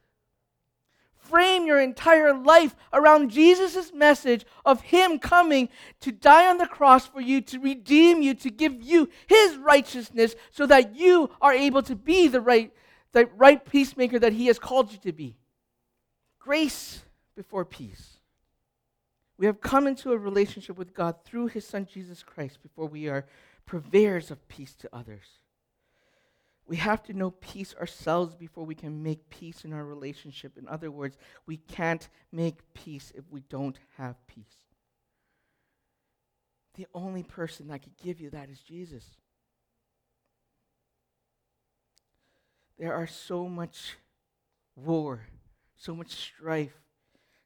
Frame 1.17 1.67
your 1.67 1.81
entire 1.81 2.33
life 2.33 2.77
around 2.93 3.31
Jesus' 3.31 3.93
message 3.93 4.45
of 4.65 4.83
Him 4.83 5.19
coming 5.19 5.69
to 6.01 6.13
die 6.13 6.49
on 6.49 6.59
the 6.59 6.67
cross 6.67 7.09
for 7.09 7.21
you, 7.21 7.41
to 7.41 7.59
redeem 7.59 8.23
you, 8.23 8.35
to 8.35 8.51
give 8.51 8.81
you 8.81 9.09
His 9.27 9.57
righteousness, 9.57 10.37
so 10.53 10.65
that 10.67 10.95
you 10.95 11.31
are 11.41 11.53
able 11.53 11.83
to 11.83 11.97
be 11.97 12.29
the 12.29 12.41
right 12.41 12.73
the 13.13 13.27
right 13.37 13.65
peacemaker 13.65 14.19
that 14.19 14.33
He 14.33 14.47
has 14.47 14.59
called 14.59 14.93
you 14.93 14.99
to 14.99 15.13
be. 15.13 15.37
Grace 16.39 17.03
before 17.37 17.65
peace. 17.65 18.19
We 19.37 19.47
have 19.47 19.61
come 19.61 19.87
into 19.87 20.13
a 20.13 20.19
relationship 20.19 20.77
with 20.77 20.95
God 20.95 21.25
through 21.25 21.49
His 21.49 21.67
Son 21.67 21.89
Jesus 21.91 22.23
Christ 22.23 22.63
before 22.63 22.87
we 22.87 23.09
are 23.09 23.27
purveyors 23.67 24.31
of 24.31 24.47
peace 24.49 24.75
to 24.77 24.89
others. 24.93 25.27
We 26.67 26.77
have 26.77 27.03
to 27.05 27.13
know 27.13 27.33
peace 27.33 27.75
ourselves 27.75 28.37
before 28.37 28.65
we 28.65 28.77
can 28.77 29.03
make 29.03 29.29
peace 29.29 29.65
in 29.65 29.73
our 29.73 29.85
relationship. 29.85 30.57
In 30.57 30.69
other 30.69 30.91
words, 30.91 31.17
we 31.47 31.57
can't 31.57 32.09
make 32.31 32.59
peace 32.75 33.13
if 33.17 33.25
we 33.31 33.41
don't 33.49 33.79
have 33.97 34.25
peace. 34.29 34.45
The 36.75 36.87
only 36.95 37.25
person 37.25 37.69
that 37.69 37.83
could 37.83 37.97
give 37.97 38.21
you 38.21 38.31
that 38.31 38.51
is 38.51 38.61
Jesus. 38.61 39.05
There 42.81 42.95
are 42.95 43.07
so 43.07 43.47
much 43.47 43.99
war, 44.75 45.27
so 45.77 45.95
much 45.95 46.13
strife, 46.13 46.73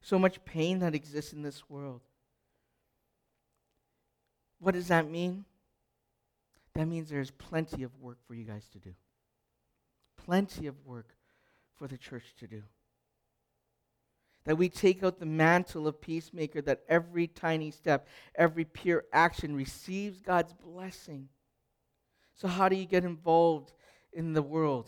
so 0.01 0.17
much 0.17 0.43
pain 0.45 0.79
that 0.79 0.95
exists 0.95 1.33
in 1.33 1.41
this 1.41 1.69
world. 1.69 1.99
What 4.59 4.75
does 4.75 4.87
that 4.87 5.11
mean? 5.11 5.43
That 6.73 6.87
means 6.87 7.09
there's 7.09 7.31
plenty 7.31 7.83
of 7.83 7.91
work 7.99 8.19
for 8.25 8.33
you 8.33 8.45
guys 8.45 8.69
to 8.71 8.79
do. 8.79 8.93
Plenty 10.15 10.67
of 10.67 10.85
work 10.85 11.09
for 11.77 11.89
the 11.89 11.97
church 11.97 12.33
to 12.39 12.47
do. 12.47 12.63
That 14.45 14.57
we 14.57 14.69
take 14.69 15.03
out 15.03 15.19
the 15.19 15.25
mantle 15.25 15.85
of 15.85 15.99
peacemaker, 15.99 16.61
that 16.61 16.83
every 16.87 17.27
tiny 17.27 17.71
step, 17.71 18.07
every 18.35 18.63
pure 18.63 19.03
action 19.11 19.53
receives 19.53 20.21
God's 20.21 20.53
blessing. 20.53 21.27
So, 22.35 22.47
how 22.47 22.69
do 22.69 22.77
you 22.77 22.85
get 22.85 23.03
involved 23.03 23.73
in 24.13 24.31
the 24.31 24.41
world? 24.41 24.87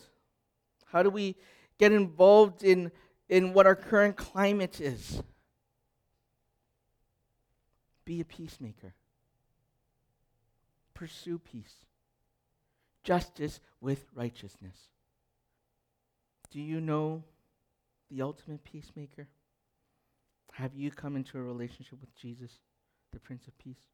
How 0.91 1.03
do 1.03 1.09
we 1.09 1.35
get 1.77 1.91
involved 1.91 2.63
in, 2.63 2.91
in 3.29 3.53
what 3.53 3.65
our 3.65 3.75
current 3.75 4.15
climate 4.15 4.79
is? 4.79 5.21
Be 8.05 8.21
a 8.21 8.25
peacemaker. 8.25 8.93
Pursue 10.93 11.37
peace, 11.39 11.85
justice 13.03 13.59
with 13.81 14.05
righteousness. 14.15 14.77
Do 16.49 16.59
you 16.59 16.81
know 16.81 17.23
the 18.09 18.21
ultimate 18.21 18.63
peacemaker? 18.63 19.27
Have 20.53 20.73
you 20.73 20.89
come 20.89 21.15
into 21.15 21.37
a 21.37 21.41
relationship 21.41 21.99
with 21.99 22.15
Jesus, 22.15 22.51
the 23.13 23.19
Prince 23.19 23.47
of 23.47 23.57
Peace? 23.59 23.91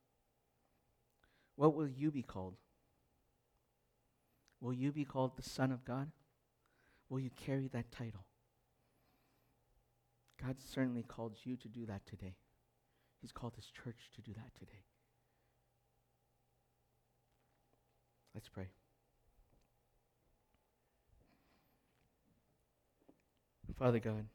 What 1.56 1.75
will 1.75 1.89
you 1.89 2.10
be 2.10 2.21
called? 2.21 2.56
Will 4.62 4.73
you 4.73 4.93
be 4.93 5.03
called 5.03 5.36
the 5.36 5.43
Son 5.43 5.71
of 5.73 5.84
God? 5.84 6.10
Will 7.13 7.19
you 7.19 7.30
carry 7.45 7.67
that 7.67 7.91
title? 7.91 8.26
God 10.43 10.56
certainly 10.60 11.04
called 11.04 11.36
you 11.43 11.56
to 11.58 11.67
do 11.67 11.86
that 11.86 12.04
today. 12.08 12.34
He's 13.21 13.32
called 13.32 13.54
his 13.56 13.67
church 13.67 14.10
to 14.15 14.21
do 14.23 14.34
that 14.34 14.52
today. 14.58 14.82
Let's 18.34 18.49
pray. 18.49 18.69
Father 23.78 23.99
God, 23.99 24.26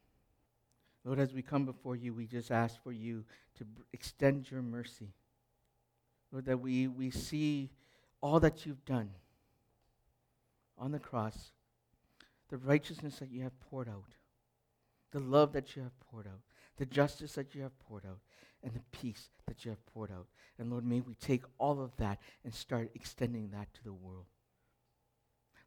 Lord, 1.03 1.19
as 1.19 1.33
we 1.33 1.41
come 1.41 1.65
before 1.65 1.97
you, 1.97 2.13
we 2.13 2.27
just 2.27 2.49
ask 2.49 2.81
for 2.81 2.93
you 2.93 3.25
to 3.57 3.65
b- 3.65 3.81
extend 3.91 4.49
your 4.49 4.61
mercy. 4.61 5.11
Lord, 6.31 6.45
that 6.45 6.61
we, 6.61 6.87
we 6.87 7.11
see 7.11 7.71
all 8.21 8.39
that 8.39 8.65
you've 8.65 8.85
done 8.85 9.09
on 10.77 10.93
the 10.93 10.99
cross 10.99 11.51
the 12.49 12.57
righteousness 12.57 13.19
that 13.19 13.31
you 13.31 13.43
have 13.43 13.59
poured 13.59 13.87
out, 13.87 14.15
the 15.11 15.19
love 15.19 15.53
that 15.53 15.75
you 15.75 15.83
have 15.83 15.99
poured 15.99 16.27
out, 16.27 16.41
the 16.77 16.85
justice 16.85 17.33
that 17.33 17.53
you 17.55 17.61
have 17.61 17.77
poured 17.79 18.05
out, 18.05 18.19
and 18.63 18.73
the 18.73 18.97
peace 18.97 19.29
that 19.47 19.63
you 19.63 19.71
have 19.71 19.85
poured 19.87 20.11
out. 20.11 20.27
And 20.57 20.69
Lord, 20.69 20.85
may 20.85 21.01
we 21.01 21.13
take 21.15 21.43
all 21.57 21.81
of 21.81 21.95
that 21.97 22.19
and 22.43 22.53
start 22.53 22.91
extending 22.95 23.49
that 23.51 23.73
to 23.75 23.83
the 23.83 23.93
world. 23.93 24.25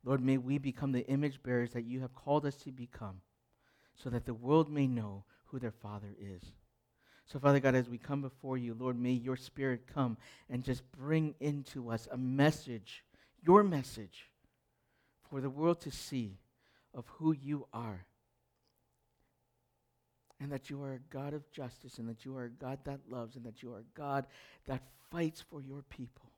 Lord, 0.05 0.21
may 0.23 0.37
we 0.37 0.59
become 0.59 0.92
the 0.92 1.07
image 1.07 1.42
bearers 1.42 1.73
that 1.73 1.85
you 1.85 2.01
have 2.01 2.14
called 2.14 2.45
us 2.45 2.57
to 2.57 2.73
become 2.73 3.21
so 3.95 4.11
that 4.11 4.27
the 4.27 4.35
world 4.35 4.71
may 4.71 4.87
know 4.87 5.25
who 5.47 5.59
their 5.59 5.71
Father 5.71 6.14
is. 6.21 6.42
So, 7.27 7.38
Father 7.38 7.61
God, 7.61 7.75
as 7.75 7.88
we 7.88 7.99
come 7.99 8.21
before 8.21 8.59
you, 8.59 8.75
Lord, 8.75 8.99
may 8.99 9.12
your 9.12 9.37
Spirit 9.37 9.87
come 9.87 10.16
and 10.51 10.64
just 10.64 10.83
bring 10.92 11.35
into 11.40 11.90
us 11.90 12.09
a 12.11 12.16
message, 12.16 13.05
your 13.40 13.62
message, 13.62 14.27
for 15.31 15.40
the 15.40 15.51
world 15.51 15.81
to 15.83 15.90
see 15.90 16.38
of 16.94 17.07
who 17.18 17.33
you 17.33 17.66
are. 17.72 18.07
And 20.40 20.50
that 20.50 20.70
you 20.70 20.83
are 20.83 20.94
a 20.94 21.14
God 21.14 21.35
of 21.35 21.50
justice, 21.52 21.98
and 21.98 22.09
that 22.09 22.24
you 22.24 22.37
are 22.37 22.44
a 22.44 22.50
God 22.50 22.81
that 22.85 23.00
loves, 23.09 23.37
and 23.37 23.44
that 23.44 23.62
you 23.62 23.72
are 23.72 23.78
a 23.78 23.98
God 23.98 24.26
that 24.66 24.83
fights 25.11 25.40
for 25.40 25.61
your 25.61 25.83
people. 25.83 26.31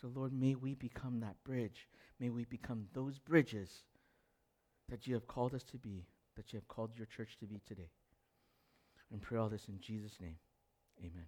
So, 0.00 0.08
Lord, 0.14 0.32
may 0.32 0.54
we 0.54 0.74
become 0.74 1.20
that 1.20 1.36
bridge. 1.44 1.88
May 2.20 2.30
we 2.30 2.44
become 2.44 2.86
those 2.92 3.18
bridges 3.18 3.70
that 4.88 5.06
you 5.06 5.14
have 5.14 5.26
called 5.26 5.54
us 5.54 5.62
to 5.64 5.78
be, 5.78 6.06
that 6.36 6.52
you 6.52 6.58
have 6.58 6.68
called 6.68 6.90
your 6.96 7.06
church 7.06 7.36
to 7.40 7.46
be 7.46 7.60
today. 7.66 7.90
And 9.10 9.20
pray 9.20 9.38
all 9.38 9.48
this 9.48 9.68
in 9.68 9.78
Jesus' 9.80 10.18
name. 10.20 10.36
Amen. 11.00 11.26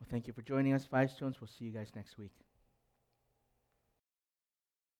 Well, 0.00 0.08
thank 0.10 0.26
you 0.26 0.32
for 0.32 0.42
joining 0.42 0.72
us, 0.72 0.84
Five 0.84 1.10
Stones. 1.10 1.40
We'll 1.40 1.48
see 1.48 1.64
you 1.64 1.72
guys 1.72 1.92
next 1.94 2.18
week. 2.18 2.32